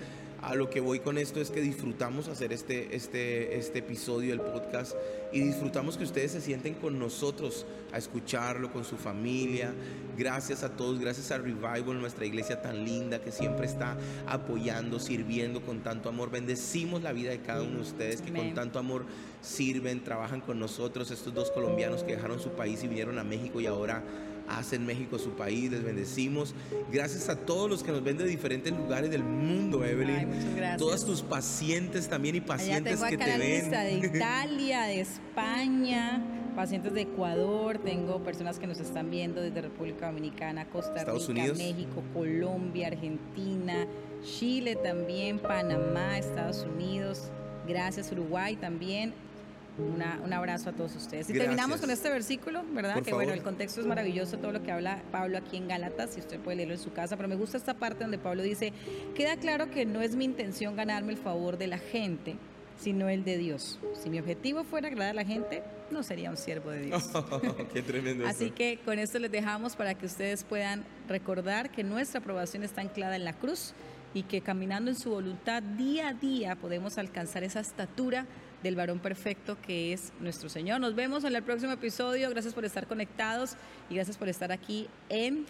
[0.41, 4.41] A lo que voy con esto es que disfrutamos hacer este, este, este episodio del
[4.41, 4.95] podcast
[5.33, 9.75] y disfrutamos que ustedes se sienten con nosotros a escucharlo, con su familia.
[10.17, 13.97] Gracias a todos, gracias a Revival, nuestra iglesia tan linda que siempre está
[14.29, 16.31] apoyando, sirviendo con tanto amor.
[16.31, 19.07] Bendecimos la vida de cada uno de ustedes que con tanto amor
[19.43, 21.11] sirven, trabajan con nosotros.
[21.11, 24.05] Estos dos colombianos que dejaron su país y vinieron a México y ahora
[24.49, 26.55] hacen México su país, les bendecimos.
[26.93, 30.17] Gracias a todos los que nos ven de diferentes lugares del mundo, Evelyn.
[30.17, 30.79] Ay, muchas gracias.
[30.79, 33.61] Todas tus pacientes también y Allá pacientes tengo que acá te la ven.
[33.63, 36.23] lista de Italia, de España,
[36.57, 41.41] pacientes de Ecuador, tengo personas que nos están viendo desde República Dominicana, Costa Estados Rica,
[41.41, 41.59] Unidos.
[41.59, 43.87] México, Colombia, Argentina,
[44.23, 47.31] Chile también, Panamá, Estados Unidos,
[47.67, 49.13] gracias Uruguay también.
[49.79, 51.29] Una- un abrazo a todos ustedes.
[51.31, 51.45] Y Gracias.
[51.57, 52.95] terminamos con este versículo, ¿verdad?
[52.95, 56.11] Por que bueno, el contexto es maravilloso, todo lo que habla Pablo aquí en Gálatas,
[56.15, 58.73] si usted puede leerlo en su casa, pero me gusta esta parte donde Pablo dice,
[59.15, 62.37] queda claro que no es mi intención ganarme el favor de la gente,
[62.81, 63.79] sino el de Dios.
[63.95, 67.11] Si mi objetivo fuera agradar a la gente, no sería un siervo de Dios.
[67.73, 72.21] Qué tremendo Así que con esto les dejamos para que ustedes puedan recordar que nuestra
[72.21, 73.75] aprobación está anclada en la cruz
[74.15, 78.27] y que caminando en su voluntad día a día podemos alcanzar esa estatura
[78.63, 80.81] del varón perfecto que es nuestro Señor.
[80.81, 82.31] Nos vemos en el próximo episodio.
[82.31, 83.57] Gracias por estar conectados
[83.91, 85.47] y gracias por estar aquí en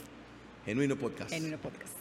[0.65, 1.31] Genuino Podcast.
[1.31, 1.98] Genuino Podcast.